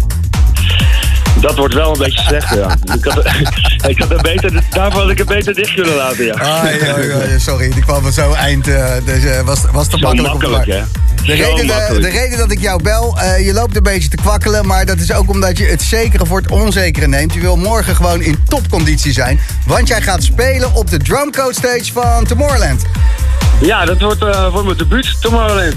[1.41, 2.75] Dat wordt wel een beetje slecht, ja.
[2.95, 3.25] Ik had,
[3.91, 6.33] ik had het beter, daarvoor had ik het beter dicht kunnen laten, ja.
[6.33, 8.67] Ah, ja, ja, sorry, die kwam van zo eind.
[8.67, 10.33] eh, dus eh, was, was te Zo makkelijk.
[10.33, 10.81] makkelijk, hè?
[11.29, 12.03] De Zo reden, de, makkelijk.
[12.03, 14.97] de reden dat ik jou bel, eh, je loopt een beetje te kwakkelen, maar dat
[14.99, 17.33] is ook omdat je het zekere voor het onzekere neemt.
[17.33, 21.91] Je wil morgen gewoon in topconditie zijn, want jij gaat spelen op de drumcode stage
[21.93, 22.81] van Tomorrowland.
[23.61, 25.75] Ja, dat wordt, eh wordt mijn debuut Tomorrowland.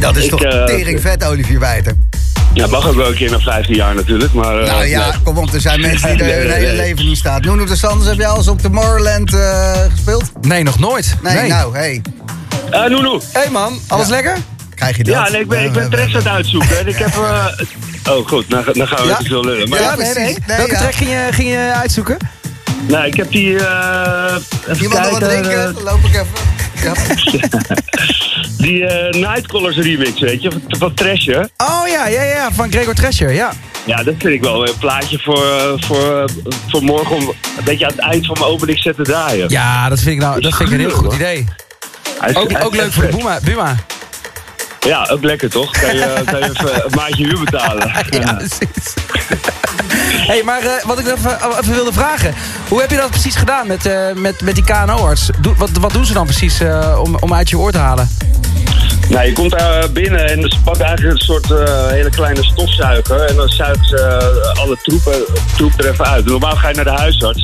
[0.00, 1.94] Dat is Ik, toch eh, tering vet, Olivier Wijter.
[2.54, 4.58] Ja, mag ook wel een keer na 15 jaar natuurlijk, maar...
[4.60, 5.18] eh, nou ja, nee.
[5.22, 6.76] kom op, er zijn mensen die er Nee, hun hele nee.
[6.76, 7.42] leven niet staat.
[7.44, 10.24] Nuno de Sanders, heb jij al eens op Tomorrowland eh, gespeeld?
[10.40, 11.16] Nee, nog nooit.
[11.22, 12.02] Nee, nou, hey,
[12.70, 13.20] Eh, Noeno.
[13.32, 14.14] Hey man, alles Ja.
[14.14, 14.36] lekker?
[14.80, 15.14] Krijg je dat?
[15.14, 16.78] Ja, nee, ik ben, ik ben tracks aan het uitzoeken.
[16.80, 17.08] En ik heb...
[17.16, 17.46] eh,
[18.16, 19.12] oh, goed, dan, dan gaan we Ja?
[19.12, 19.68] even veel lullen.
[19.68, 20.14] Maar Ja, ja, nee, nee.
[20.14, 20.38] precies.
[20.46, 20.78] Nee, Welke ja.
[20.78, 22.16] track ging je, ging je uitzoeken?
[22.88, 23.58] nou, ik heb die...
[23.66, 24.34] eh
[24.68, 25.76] even Iemand nog wat drinken?
[25.76, 26.48] eh, loop ik even.
[26.82, 26.92] Ja.
[28.64, 31.48] die eh Nightcallers remix, weet je, van, van Trasher.
[31.56, 33.52] Oh ja, ja, ja, van Gregor Thrasher, ja.
[33.86, 35.44] Ja, dat vind ik wel een plaatje voor,
[35.76, 36.24] voor,
[36.68, 39.48] voor morgen om een beetje aan het eind van mijn opening set te draaien.
[39.50, 41.46] Ja, dat vind ik, nou, dat vind ik een heel goed idee.
[42.26, 43.16] Is- Ook, ook leuk voor de.
[43.16, 43.38] Buma.
[43.44, 43.76] Buma.
[44.86, 45.70] Ja, ook lekker toch?
[45.70, 47.92] Kan je, kan je even een maandje huur betalen.
[48.10, 48.94] Ja, precies.
[50.26, 52.34] hey, maar eh, wat ik even, even wilde vragen.
[52.68, 55.30] Hoe heb je dat precies gedaan met, eh, met, met die KNO-arts?
[55.56, 58.08] Wat, wat doen ze dan precies eh, om, om uit je oor te halen?
[59.08, 63.20] Nou, je komt daar binnen en ze pakken eigenlijk een soort eh, hele kleine stofzuiger.
[63.20, 65.12] En dan zuigen ze eh, alle troepen,
[65.56, 66.24] troep er even uit.
[66.24, 67.42] Normaal ga je naar de huisarts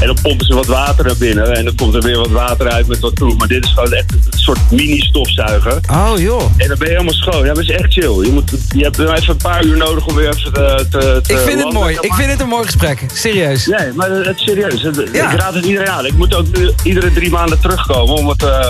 [0.00, 1.54] en dan pompen ze wat water naar binnen.
[1.56, 3.38] En dan komt er weer wat water uit met wat troep.
[3.38, 5.78] Maar dit is gewoon echt een soort mini-stofzuiger.
[5.90, 6.42] Oh joh.
[6.56, 7.44] En dan ben je helemaal schoon.
[7.44, 8.24] Ja, het is echt chill.
[8.24, 10.86] Je, moet, je hebt wel even een paar uur nodig om weer even te...
[10.90, 11.98] te, Ik vind het mooi.
[12.00, 13.04] Ik vind het een mooi gesprek.
[13.12, 13.66] Serieus.
[13.66, 14.82] Nee, maar het is serieus.
[14.82, 15.32] Het- Ja.
[15.32, 16.06] Ik raad het iedereen aan.
[16.06, 18.68] Ik moet ook nu iedere drie maanden terugkomen om het, eh,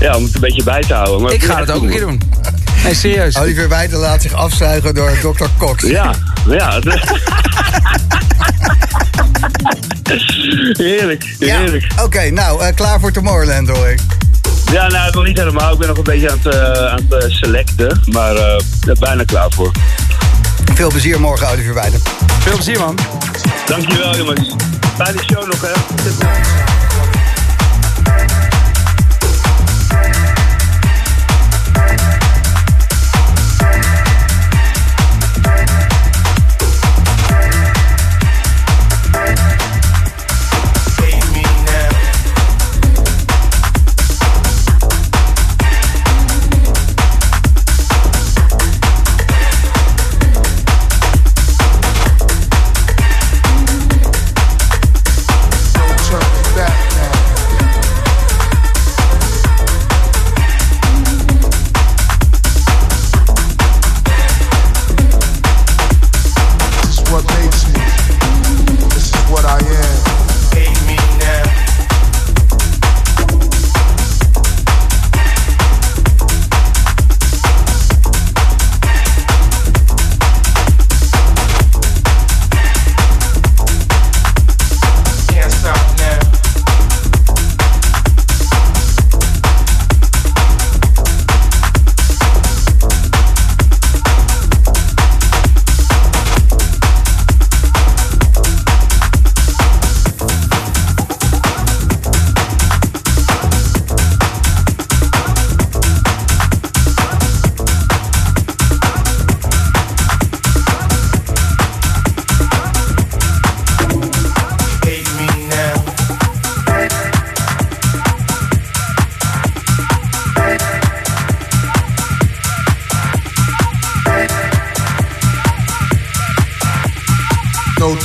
[0.00, 1.22] ja, om het een beetje bij te houden.
[1.22, 2.20] Maar Ik ga het ook een keer doen.
[2.84, 3.38] Nee, serieus.
[3.38, 5.44] Olivier Wijter laat zich afzuigen door Dr.
[5.58, 5.84] Cox.
[5.88, 6.14] Ja,
[6.48, 6.78] ja.
[10.72, 11.86] heerlijk, Ja, heerlijk.
[12.02, 14.00] Oké, nou, eh, klaar voor Tomorrowland hoor ik.
[14.72, 15.72] Ja, nou, nog niet helemaal.
[15.72, 18.00] Ik ben nog een beetje aan het, eh, aan het eh, selecten.
[18.06, 19.70] Maar eh, ja, bijna klaar voor.
[20.74, 22.00] Veel plezier morgen, Olivier Wijter.
[22.40, 22.98] Veel plezier man.
[23.66, 24.54] Dankjewel, jongens.
[24.96, 25.72] Fijne show nog, hè.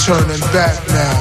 [0.07, 1.16] Turning back now.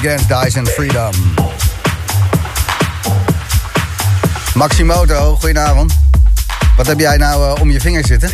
[0.00, 1.12] Against Dyson Freedom.
[4.54, 5.98] Maximoto, goedenavond.
[6.76, 8.30] Wat heb jij nou eh, om je vinger zitten?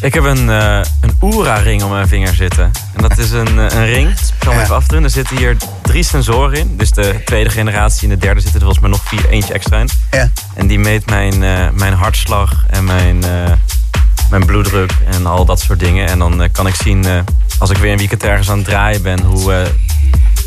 [0.00, 2.70] Ik heb een, eh een Oura-ring om mijn vinger zitten.
[2.94, 4.10] En dat is een, eh, een ring.
[4.10, 5.04] Ik zal hem even afdoen.
[5.04, 6.76] Er zitten hier drie sensoren in.
[6.76, 9.78] Dus de tweede generatie en de derde zitten er volgens mij nog vier, eentje extra
[9.78, 9.88] in.
[10.10, 10.30] Ja.
[10.54, 11.38] En die meet mijn,
[11.74, 13.52] mijn hartslag en mijn, eh,
[14.30, 16.08] mijn bloeddruk en al dat soort dingen.
[16.08, 17.06] En dan kan ik zien,
[17.58, 19.72] als ik weer een weekend ergens aan het draaien ben, hoe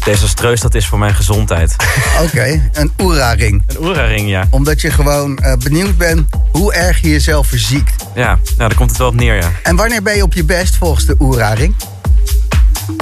[0.07, 1.75] desastreus dat is voor mijn gezondheid.
[2.23, 3.63] Oké, een Oura-ring.
[3.67, 4.47] Een Oura-ring, ja.
[4.49, 8.05] Omdat je gewoon eh, benieuwd bent hoe erg je jezelf verziekt.
[8.15, 9.51] Ja, nou, daar komt het wel op neer, ja.
[9.63, 11.75] En wanneer ben je op je best volgens de Oera-ring?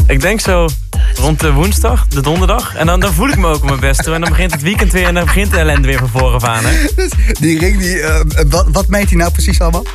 [0.08, 0.68] Ik denk zo
[1.16, 2.76] rond de woensdag, de donderdag.
[2.76, 4.08] En dan, dan voel ik me ook op mijn best.
[4.08, 6.66] En dan begint het weekend weer en dan begint de ellende weer van voren aan.
[6.66, 6.88] Hè?
[6.96, 9.86] Dus die ring, die, eh, wat, wat meet die nou precies allemaal?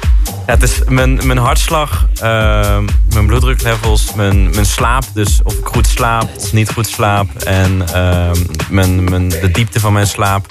[0.46, 5.04] Ja, het is mijn, mijn hartslag, ehm, mijn bloeddruklevels, mijn, mijn slaap.
[5.14, 7.34] Dus of goed slaap of niet goed slaap.
[7.44, 8.36] En ehm,
[8.70, 10.47] mijn, mijn, de diepte van mijn slaap.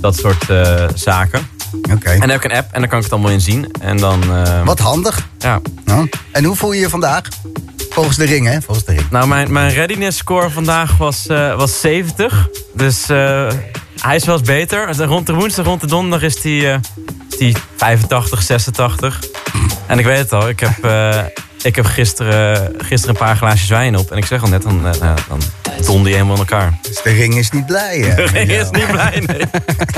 [0.00, 1.48] Dat soort eh, zaken.
[1.92, 2.10] Oké.
[2.10, 3.70] En dan heb ik een app en dan kan ik het allemaal in zien.
[3.80, 4.22] En dan...
[4.22, 5.28] ehm, Wat handig.
[5.38, 5.60] Ja.
[5.84, 7.28] Nou, en hoe voel je je vandaag?
[7.90, 8.60] Volgens de ring, hè?
[8.60, 9.10] Volgens de ring.
[9.10, 12.48] Nou, mijn, mijn readiness score vandaag was, eh, was 70.
[12.74, 13.48] Dus eh,
[14.00, 14.96] hij is wel eens beter.
[15.04, 16.80] Rond de woensdag, rond de donderdag is hij
[17.38, 19.20] die 85, 86.
[19.86, 20.84] En ik weet het al, ik heb,
[21.66, 24.10] ik heb gisteren, gisteren een paar glaasjes wijn op.
[24.10, 25.40] En ik zeg al net, dan, eh, nou, dan
[25.84, 26.78] donder die helemaal in elkaar.
[26.82, 27.98] Dus de ring is niet blij.
[27.98, 28.14] hè?
[28.24, 29.44] De ring is niet blij, nee.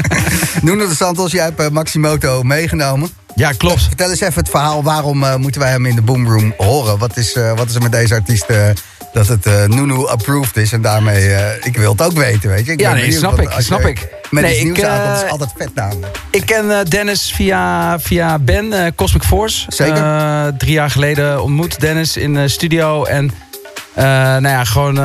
[0.62, 3.10] Nuno de Santos, jij hebt eh, Maximoto meegenomen.
[3.38, 3.82] Ja, klopt.
[3.82, 4.82] Vertel eens even het verhaal.
[4.82, 6.98] Waarom eh, moeten wij hem in de Boomroom horen?
[6.98, 8.68] Wat is, eh, wat is er met deze artiest eh,
[9.18, 10.72] dat het eh Nuno approved is?
[10.72, 12.72] En daarmee, eh, ik wil het ook weten, weet je.
[12.72, 14.08] Ik Ja, nee, benieuwd, snap ik, snap ik.
[14.30, 16.18] Met Nee, ik, nieuws aankomt, is eh, altijd vet namelijk.
[16.30, 19.64] Ik ken Dennis via, via Ben, Cosmic Force.
[19.68, 20.54] Zeker.
[20.58, 23.04] Drie jaar geleden ontmoet Dennis in de studio.
[23.04, 23.30] En
[23.94, 24.98] nou ja, gewoon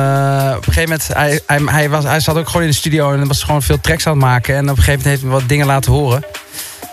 [0.56, 1.08] op een gegeven moment...
[1.12, 3.80] Hij, hij, hij, was, hij zat ook gewoon in de studio en was gewoon veel
[3.80, 4.54] tracks aan het maken.
[4.54, 6.24] En op een gegeven moment heeft hij wat dingen laten horen.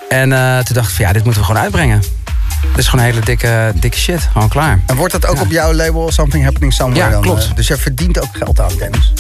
[0.10, 0.30] En
[0.65, 2.02] toen dacht ik van ja, dit moeten we gewoon uitbrengen.
[2.61, 4.21] Dit is gewoon hele dikke, dikke shit.
[4.31, 4.79] Gewoon klaar.
[4.85, 7.21] En wordt dat ook op jouw label Something Happening Somewhere Ja, dan?
[7.21, 7.43] klopt.
[7.43, 9.13] eh, dus jij verdient ook geld aan, Dennis.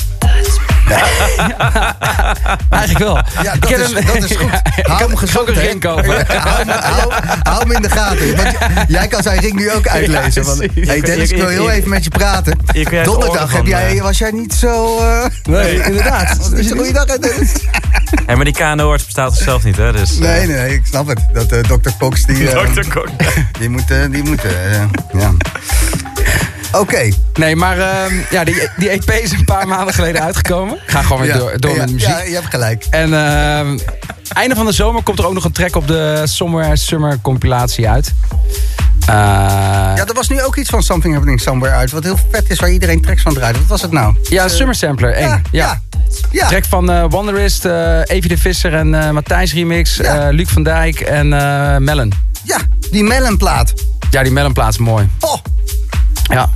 [2.69, 3.19] Eigenlijk wel.
[3.43, 4.49] Ja, Ik dat is, hem- dat is goed.
[4.75, 6.05] Ja, ik hou kan- hem gezond, ook een ring kopen.
[6.37, 7.11] hou, hem- hou,
[7.43, 8.35] hou hem in de gaten.
[8.35, 8.55] Want
[8.87, 10.43] jij kan zijn ring nu ook uitlezen.
[10.45, 12.59] Want, hey Dennis, ik wil heel even met je praten.
[13.03, 14.97] Donderdag heb jij, eh, was jij niet zo...
[14.99, 16.49] eh, Nee, inderdaad.
[16.53, 17.51] Niet zo'n goede dag, hè, Dennis?
[18.25, 19.91] Hey, maar die KNO-arts bestaat zichzelf niet, hè?
[19.91, 21.19] Dus, eh, Nee, nee, ik snap het.
[21.33, 21.89] Dat eh Dr.
[21.99, 22.87] Cox, die, Dr.
[22.93, 23.07] Kok.
[23.59, 23.91] die moet...
[23.91, 24.51] eh, die moet eh,
[25.21, 25.31] ja.
[26.71, 27.09] Oké.
[27.33, 30.75] Nee, maar ehm, ja, die, die EP is een paar maanden geleden uitgekomen.
[30.75, 32.09] Ik ga gewoon weer Ja, door, door ja, met de muziek.
[32.09, 32.85] Ja, je hebt gelijk.
[32.89, 33.77] En ehm,
[34.33, 37.89] einde van de zomer komt er ook nog een track op de Somewhere Summer compilatie
[37.89, 38.13] uit.
[39.01, 39.07] Eh,
[39.95, 41.91] Ja, er was nu ook iets van Something Happening Somewhere uit.
[41.91, 43.57] Wat heel vet is, waar iedereen tracks van draait.
[43.57, 44.15] Wat was het nou?
[44.29, 45.27] ja, Summer Sampler 1.
[45.27, 45.81] Ja, ja.
[46.31, 46.47] Ja.
[46.47, 49.99] Track van eh Wanderist, eh Evie de Visser en eh Matthijs remix.
[49.99, 52.11] Eh, Luc van Dijk en eh Mellen.
[52.43, 52.57] Ja,
[52.91, 53.73] die melonplaat.
[54.09, 55.09] Ja, die Mellen plaats mooi.
[55.19, 55.33] Oh,
[56.31, 56.49] Ja.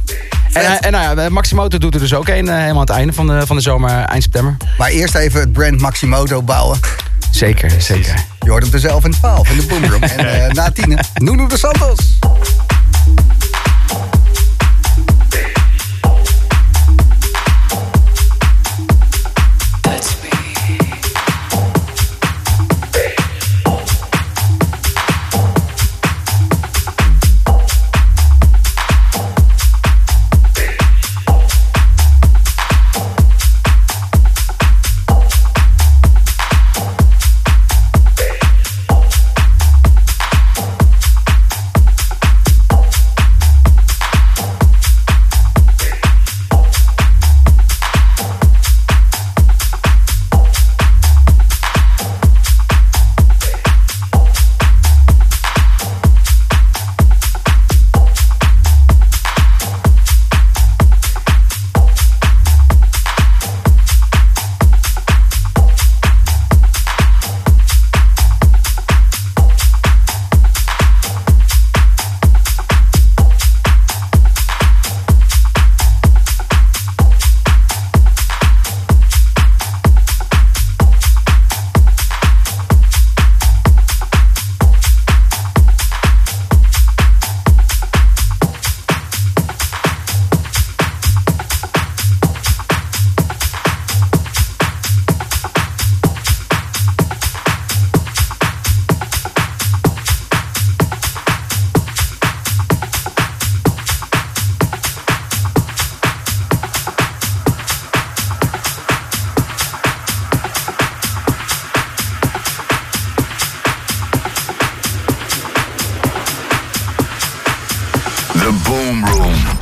[0.53, 2.89] En, eh, en nou ja, Maximoto doet er dus ook een eh, helemaal aan het
[2.89, 4.57] einde van de, van de zomer, eind september.
[4.77, 6.79] maar eerst even het brand Maximoto bouwen.
[7.31, 8.25] Zeker, zeker.
[8.39, 10.03] Je hoort hem er zelf in 12 in de boomroom.
[10.03, 12.17] en eh, na tienen, Nuno de Santos.